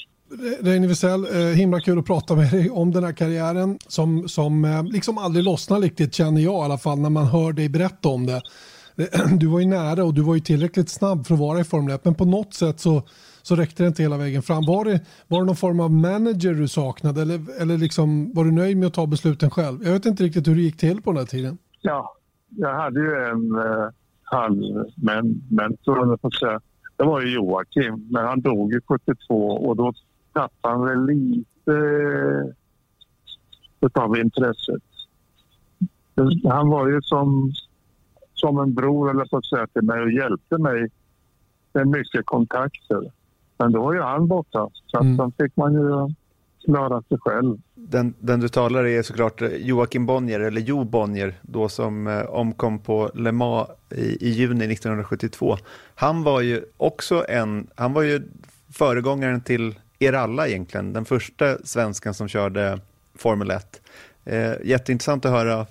[0.61, 4.64] Reine Wiesel, eh, himla kul att prata med dig om den här karriären som, som
[4.64, 8.09] eh, liksom aldrig lossnar riktigt känner jag i alla fall när man hör dig berätta
[8.09, 8.43] om det.
[9.39, 11.95] Du var ju nära och du var ju tillräckligt snabb för att vara i Formel
[11.95, 13.03] 1 men på något sätt så,
[13.47, 14.64] så räckte det inte hela vägen fram.
[14.66, 18.51] Var det, var det någon form av manager du saknade eller, eller liksom, var du
[18.51, 19.84] nöjd med att ta besluten själv?
[19.84, 21.59] Jag vet inte riktigt hur det gick till på den här tiden.
[21.80, 22.16] Ja,
[22.49, 23.88] jag hade ju en eh,
[24.22, 26.61] halvmentor, på säga.
[26.97, 29.92] Det var ju Joakim, men han dog ju 72 och då
[30.32, 31.72] tappade han väl lite
[33.80, 34.82] eh, av intresset.
[36.44, 37.53] Han var ju som,
[38.34, 40.88] som en bror, eller på att säga, till mig och hjälpte mig
[41.72, 43.16] med mycket kontakter.
[43.59, 45.16] Men då var ju han borta, så mm.
[45.16, 46.14] sen fick man ju
[46.64, 47.59] klara sig själv.
[47.74, 52.78] Den, den du talar är såklart Joakim Bonnier, eller Jo Bonnier, då som eh, omkom
[52.78, 55.57] på Le Mans i, i, juni 1972.
[55.94, 58.22] Han var ju också en, han var ju
[58.72, 62.80] föregångaren till er alla egentligen, den första svensken som körde
[63.14, 63.80] Formel 1.
[64.24, 65.66] Eh, jätteintressant att höra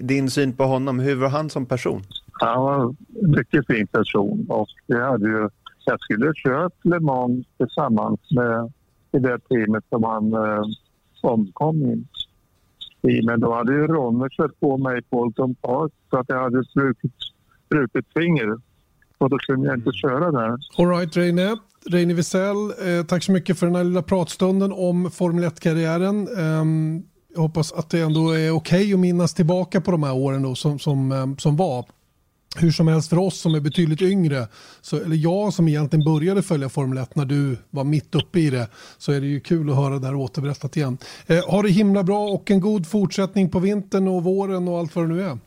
[0.00, 0.98] din syn på honom.
[0.98, 2.02] Hur var han som person?
[2.32, 2.96] Han var en
[3.30, 5.48] mycket fin person och jag, hade ju,
[5.90, 8.72] jag skulle kört Le Mans tillsammans med
[9.10, 10.62] det teamet som han eh,
[11.22, 11.82] omkom
[13.02, 13.22] i.
[13.22, 16.64] Men då hade ju Ronny kört på mig på Alton Park så att jag hade
[16.74, 17.12] brutit,
[17.70, 18.56] brutit finger.
[19.18, 20.56] Och då kunde jag inte köra där.
[20.78, 21.56] Alright Reine.
[21.86, 26.28] Reine Wiesel, eh, tack så mycket för den här lilla pratstunden om Formel 1-karriären.
[26.28, 27.02] Um, ehm,
[27.34, 30.42] jag hoppas att det ändå är okej okay att minnas tillbaka på de här åren
[30.42, 31.86] då, som, som, eh, som var
[32.56, 34.48] hur som helst för oss som är betydligt yngre,
[34.80, 38.50] så, eller jag som egentligen började följa Formel 1 när du var mitt uppe i
[38.50, 40.98] det, så är det ju kul att höra det här återberättat igen.
[41.26, 44.96] Eh, ha det himla bra och en god fortsättning på vintern och våren och allt
[44.96, 45.38] vad det nu är.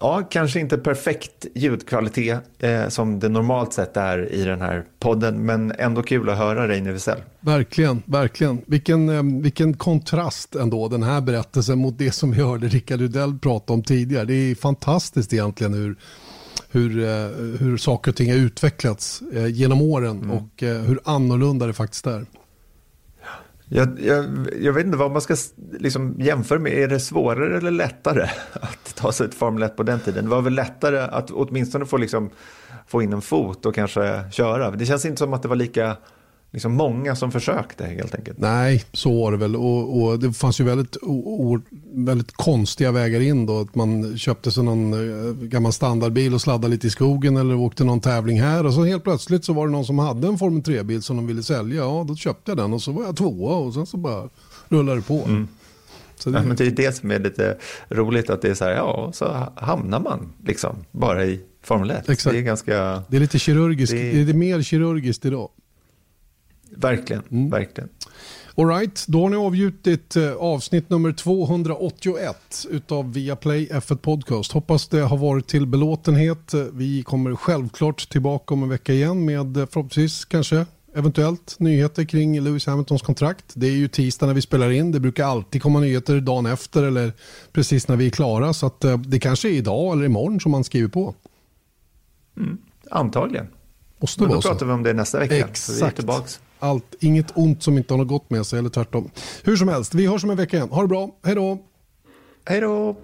[0.00, 5.46] Ja, kanske inte perfekt ljudkvalitet eh, som det normalt sett är i den här podden,
[5.46, 7.22] men ändå kul att höra Reine Wisell.
[7.40, 8.60] Verkligen, verkligen.
[8.66, 13.38] Vilken, eh, vilken kontrast ändå den här berättelsen mot det som vi hörde Rickard Rydell
[13.38, 14.24] prata om tidigare.
[14.24, 15.96] Det är fantastiskt egentligen hur,
[16.70, 17.08] hur, eh,
[17.60, 20.30] hur saker och ting har utvecklats eh, genom åren mm.
[20.30, 22.26] och eh, hur annorlunda det faktiskt är.
[23.70, 24.24] Jag, jag,
[24.60, 25.36] jag, vet inte vad man ska
[25.78, 26.72] liksom jämföra med.
[26.72, 30.24] Är det svårare eller lättare att ta sig ett Formel 1 på den tiden?
[30.24, 32.30] Det var väl lättare att åtminstone få, liksom,
[32.86, 34.70] få in en fot och kanske köra.
[34.70, 35.96] Det känns inte som att det var lika
[36.50, 38.38] liksom många som försökte helt enkelt.
[38.38, 39.56] Nej, så var det väl.
[39.56, 41.60] Och, och det fanns ju väldigt, o,
[41.92, 43.60] väldigt konstiga vägar in då.
[43.60, 47.84] Att man köpte sig någon eh, gammal standardbil och sladdade lite i skogen eller åkte
[47.84, 48.66] någon tävling här.
[48.66, 51.26] Och så helt plötsligt så var det någon som hade en Formel 3-bil som de
[51.26, 51.76] ville sälja.
[51.76, 54.28] Ja, då köpte jag den och så var jag tvåa och sen så bara
[54.68, 55.24] rullade det på.
[55.24, 55.48] Mm.
[56.16, 56.38] Så det...
[56.38, 57.56] Ja, men det är det som är lite
[57.88, 62.08] roligt att det är så här, ja, så hamnar man liksom bara i Formel 1.
[62.08, 62.34] Exakt.
[62.34, 63.02] Det är ganska...
[63.08, 65.48] Det är lite kirurgiskt, det är, det är mer kirurgiskt idag.
[66.76, 67.50] Verkligen, mm.
[67.50, 67.88] verkligen.
[68.58, 74.52] Alright, då har ni avgjutit eh, avsnitt nummer 281 utav Viaplay F1 Podcast.
[74.52, 76.54] Hoppas det har varit till belåtenhet.
[76.72, 82.40] Vi kommer självklart tillbaka om en vecka igen med eh, förhoppningsvis kanske eventuellt nyheter kring
[82.40, 83.44] Lewis Hamiltons kontrakt.
[83.54, 84.92] Det är ju tisdag när vi spelar in.
[84.92, 87.12] Det brukar alltid komma nyheter dagen efter eller
[87.52, 88.52] precis när vi är klara.
[88.52, 91.14] Så att eh, det kanske är idag eller imorgon som man skriver på.
[92.36, 92.58] Mm,
[92.90, 93.46] antagligen.
[93.98, 95.36] Måste Men då pratar vi om det nästa vecka.
[95.36, 95.56] Exakt.
[95.56, 98.70] Så vi är tillbaks allt, inget ont som inte har något gott med sig eller
[98.70, 99.10] tvärtom.
[99.44, 100.68] Hur som helst, vi hörs om en vecka igen.
[100.70, 101.58] Ha det bra, hej då!
[102.44, 102.96] Hej då!